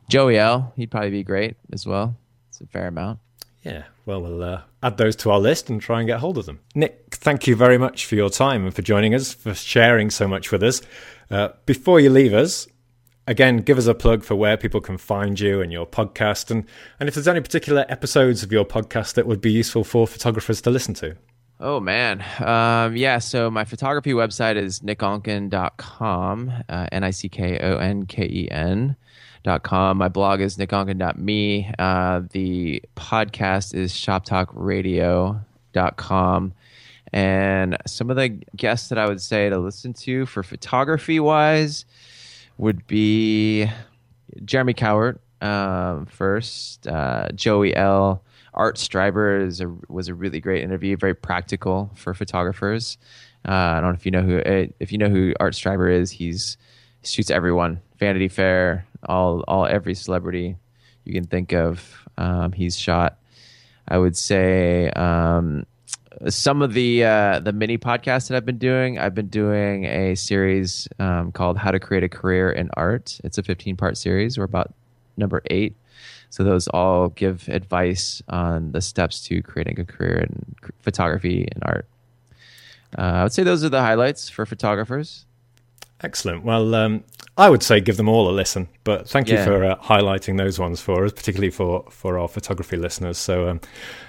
Joey 0.09 0.37
L, 0.37 0.73
he'd 0.75 0.91
probably 0.91 1.11
be 1.11 1.23
great 1.23 1.55
as 1.73 1.85
well. 1.85 2.15
It's 2.49 2.61
a 2.61 2.67
fair 2.67 2.87
amount. 2.87 3.19
Yeah, 3.63 3.83
well, 4.05 4.21
we'll 4.21 4.43
uh, 4.43 4.61
add 4.83 4.97
those 4.97 5.15
to 5.17 5.31
our 5.31 5.39
list 5.39 5.69
and 5.69 5.81
try 5.81 5.99
and 5.99 6.07
get 6.07 6.19
hold 6.19 6.37
of 6.37 6.45
them. 6.45 6.59
Nick, 6.75 7.07
thank 7.15 7.47
you 7.47 7.55
very 7.55 7.79
much 7.79 8.05
for 8.05 8.15
your 8.15 8.29
time 8.29 8.63
and 8.63 8.73
for 8.75 8.83
joining 8.83 9.15
us, 9.15 9.33
for 9.33 9.55
sharing 9.55 10.11
so 10.11 10.27
much 10.27 10.51
with 10.51 10.61
us. 10.61 10.81
Uh, 11.31 11.49
before 11.65 11.99
you 11.99 12.11
leave 12.11 12.33
us, 12.33 12.67
again, 13.25 13.57
give 13.57 13.79
us 13.79 13.87
a 13.87 13.95
plug 13.95 14.23
for 14.23 14.35
where 14.35 14.55
people 14.55 14.81
can 14.81 14.99
find 14.99 15.39
you 15.39 15.61
and 15.61 15.71
your 15.71 15.87
podcast, 15.87 16.51
and, 16.51 16.65
and 16.99 17.09
if 17.09 17.15
there's 17.15 17.27
any 17.27 17.41
particular 17.41 17.85
episodes 17.89 18.43
of 18.43 18.51
your 18.51 18.65
podcast 18.65 19.15
that 19.15 19.25
would 19.25 19.41
be 19.41 19.51
useful 19.51 19.83
for 19.83 20.05
photographers 20.05 20.61
to 20.61 20.69
listen 20.69 20.93
to. 20.93 21.15
Oh 21.59 21.79
man. 21.79 22.23
Um, 22.39 22.95
yeah, 22.95 23.17
so 23.17 23.49
my 23.49 23.63
photography 23.63 24.11
website 24.11 24.57
is 24.57 24.81
nickonken.com, 24.81 26.51
uh, 26.69 26.87
N 26.91 27.03
I 27.03 27.11
C 27.11 27.29
K 27.29 27.57
O 27.59 27.77
N 27.77 28.05
K 28.05 28.25
E 28.25 28.47
N. 28.51 28.95
Dot 29.45 29.61
com. 29.61 29.99
My 29.99 30.09
blog 30.09 30.41
is 30.41 30.57
nickonken.me. 30.57 31.71
Uh, 31.77 32.23
the 32.31 32.81
podcast 32.95 33.75
is 33.75 33.93
shoptalkradio.com. 33.93 36.53
And 37.13 37.77
some 37.85 38.09
of 38.09 38.15
the 38.15 38.29
guests 38.55 38.89
that 38.89 38.97
I 38.97 39.07
would 39.07 39.21
say 39.21 39.47
to 39.49 39.59
listen 39.59 39.93
to 39.93 40.25
for 40.25 40.41
photography 40.41 41.19
wise 41.19 41.85
would 42.57 42.87
be 42.87 43.69
Jeremy 44.43 44.73
Cowart 44.73 45.19
um, 45.41 46.07
first, 46.07 46.87
uh, 46.87 47.27
Joey 47.35 47.75
L. 47.75 48.23
Art 48.55 48.77
Streiber 48.77 49.45
is 49.45 49.61
a, 49.61 49.71
was 49.87 50.07
a 50.07 50.15
really 50.15 50.39
great 50.39 50.63
interview, 50.63 50.97
very 50.97 51.13
practical 51.13 51.91
for 51.93 52.15
photographers. 52.15 52.97
Uh, 53.47 53.51
I 53.51 53.81
don't 53.81 53.91
know 53.91 53.95
if 53.95 54.07
you 54.07 54.11
know 54.11 54.23
who 54.23 54.41
if 54.79 54.91
you 54.91 54.97
know 54.97 55.09
who 55.09 55.35
Art 55.39 55.53
Streiber 55.53 55.93
is. 55.93 56.09
He's 56.09 56.57
shoots 57.03 57.29
everyone, 57.29 57.79
Vanity 57.99 58.27
Fair, 58.27 58.87
all 59.05 59.43
all 59.47 59.65
every 59.65 59.95
celebrity 59.95 60.57
you 61.03 61.13
can 61.13 61.25
think 61.25 61.53
of. 61.53 62.07
Um, 62.17 62.51
he's 62.51 62.77
shot. 62.77 63.19
I 63.87 63.97
would 63.97 64.17
say 64.17 64.89
um, 64.91 65.65
some 66.27 66.61
of 66.61 66.73
the 66.73 67.03
uh, 67.03 67.39
the 67.39 67.53
mini 67.53 67.77
podcasts 67.77 68.29
that 68.29 68.37
I've 68.37 68.45
been 68.45 68.57
doing. 68.57 68.97
I've 68.97 69.15
been 69.15 69.27
doing 69.27 69.85
a 69.85 70.15
series 70.15 70.87
um, 70.99 71.31
called 71.31 71.57
"How 71.57 71.71
to 71.71 71.79
Create 71.79 72.03
a 72.03 72.09
Career 72.09 72.51
in 72.51 72.69
Art." 72.75 73.19
It's 73.23 73.37
a 73.37 73.43
15 73.43 73.75
part 73.75 73.97
series. 73.97 74.37
We're 74.37 74.45
about 74.45 74.73
number 75.17 75.41
eight. 75.49 75.75
So 76.29 76.43
those 76.43 76.67
all 76.69 77.09
give 77.09 77.47
advice 77.47 78.21
on 78.27 78.71
the 78.71 78.81
steps 78.81 79.21
to 79.27 79.41
creating 79.41 79.79
a 79.79 79.85
career 79.85 80.17
in 80.17 80.55
photography 80.79 81.47
and 81.53 81.63
art. 81.63 81.87
Uh, 82.97 83.01
I 83.01 83.23
would 83.23 83.33
say 83.33 83.43
those 83.43 83.63
are 83.63 83.69
the 83.69 83.81
highlights 83.81 84.29
for 84.29 84.45
photographers. 84.45 85.24
Excellent. 86.05 86.43
Well, 86.45 86.75
um, 86.75 87.03
I 87.37 87.49
would 87.49 87.63
say 87.63 87.81
give 87.81 87.97
them 87.97 88.07
all 88.07 88.29
a 88.29 88.31
listen, 88.31 88.67
but 88.83 89.09
thank 89.09 89.27
you 89.27 89.35
Yeah. 89.35 89.45
for 89.45 89.65
uh, 89.65 89.75
highlighting 89.77 90.37
those 90.37 90.59
ones 90.59 90.79
for 90.79 91.03
us, 91.03 91.11
particularly 91.11 91.49
for, 91.51 91.83
for 91.89 92.19
our 92.19 92.27
photography 92.27 92.77
listeners. 92.77 93.17
So 93.17 93.49
um, 93.49 93.59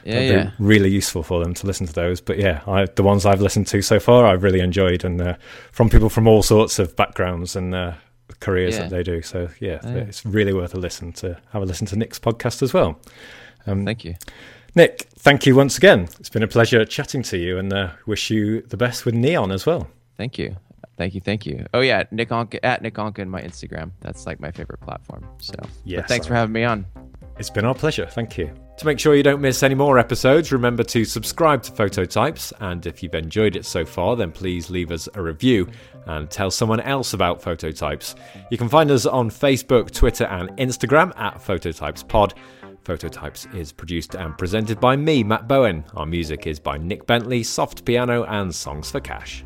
Yeah, 0.05 0.21
yeah. 0.21 0.45
be 0.45 0.51
really 0.59 0.91
useful 0.91 1.23
for 1.23 1.43
them 1.43 1.55
to 1.55 1.67
listen 1.67 1.87
to 1.87 1.93
those. 1.93 2.21
But 2.21 2.39
yeah, 2.39 2.61
I, 2.67 2.85
the 2.85 3.03
ones 3.03 3.25
I've 3.27 3.41
listened 3.41 3.67
to 3.69 3.83
so 3.83 3.99
far, 3.99 4.27
I've 4.27 4.43
really 4.43 4.61
enjoyed, 4.61 5.05
and 5.05 5.21
uh, 5.21 5.35
from 5.73 5.89
people 5.89 6.09
from 6.11 6.29
all 6.29 6.43
sorts 6.43 6.79
of 6.79 6.95
backgrounds 6.95 7.57
and 7.57 7.75
uh, 7.75 7.93
careers 8.41 8.77
that 8.79 8.91
they 8.91 9.03
do. 9.03 9.23
So 9.23 9.49
yeah, 9.59 9.79
Oh, 9.83 9.89
yeah. 9.95 10.03
it's 10.03 10.25
really 10.27 10.53
worth 10.53 10.75
a 10.75 10.79
listen 10.79 11.13
to 11.15 11.39
have 11.53 11.63
a 11.63 11.67
listen 11.67 11.87
to 11.89 11.97
Nick's 11.97 12.19
podcast 12.19 12.63
as 12.63 12.75
well. 12.75 13.01
Thank 13.65 14.05
you. 14.05 14.15
Nick, 14.75 15.07
thank 15.19 15.47
you 15.47 15.57
once 15.57 15.79
again. 15.79 16.09
It's 16.21 16.29
been 16.29 16.43
a 16.43 16.49
pleasure 16.49 16.85
chatting 16.85 17.23
to 17.25 17.39
you, 17.39 17.57
and 17.59 17.73
uh, 17.73 17.89
wish 18.07 18.29
you 18.31 18.61
the 18.61 18.77
best 18.77 19.07
with 19.07 19.15
Neon 19.15 19.51
as 19.51 19.65
well. 19.67 19.89
Thank 20.19 20.39
you. 20.39 20.57
Thank 20.97 21.15
you. 21.15 21.21
Thank 21.21 21.47
you. 21.47 21.67
Oh 21.75 21.81
yeah, 21.81 22.05
Nick 22.11 22.31
Onken 22.31 22.61
at 22.63 22.83
Nick 22.83 22.95
Onken, 22.95 23.29
my 23.29 23.43
Instagram. 23.43 23.91
That's 24.01 24.27
like 24.27 24.41
my 24.41 24.51
favorite 24.51 24.81
platform. 24.81 25.27
So 25.39 25.55
but 25.59 26.09
thanks 26.09 26.27
for 26.27 26.35
having 26.35 26.53
me 26.53 26.65
on. 26.65 26.87
It's 27.39 27.51
been 27.51 27.67
our 27.67 27.75
pleasure, 27.75 28.07
thank 28.07 28.39
you. 28.39 28.51
To 28.79 28.87
make 28.87 28.99
sure 28.99 29.15
you 29.15 29.23
don't 29.23 29.41
miss 29.41 29.63
any 29.63 29.75
more 29.75 29.99
episodes, 29.99 30.53
remember 30.53 30.83
to 30.85 31.05
subscribe 31.05 31.63
to 31.63 31.73
Phototypes, 31.73 32.53
and 32.61 32.85
if 32.87 33.03
you've 33.03 33.15
enjoyed 33.15 33.57
it 33.57 33.65
so 33.65 33.85
far, 33.85 34.17
then 34.17 34.33
please 34.33 34.71
leave 34.71 34.91
us 34.91 35.09
a 35.15 35.23
review 35.23 35.67
and 36.07 36.31
tell 36.31 36.51
someone 36.51 36.81
else 36.81 37.15
about 37.15 37.43
Phototypes. 37.43 38.15
You 38.51 38.59
can 38.59 38.69
find 38.69 38.91
us 38.91 39.07
on 39.07 39.31
Facebook, 39.31 39.91
Twitter, 39.91 40.25
and 40.25 40.51
Instagram 40.59 41.19
at 41.19 41.41
Phototypes 41.41 42.03
Pod. 42.03 42.35
Phototypes 42.85 43.47
is 43.55 43.73
produced 43.73 44.15
and 44.15 44.37
presented 44.37 44.79
by 44.79 44.95
me, 44.95 45.25
Matt 45.25 45.49
Bowen. 45.49 45.85
Our 45.95 46.07
music 46.07 46.47
is 46.47 46.61
by 46.61 46.77
Nick 46.79 47.07
Bentley, 47.07 47.43
Soft 47.43 47.85
Piano, 47.85 48.25
and 48.25 48.55
Songs 48.55 48.91
for 48.91 49.01
Cash. 49.01 49.46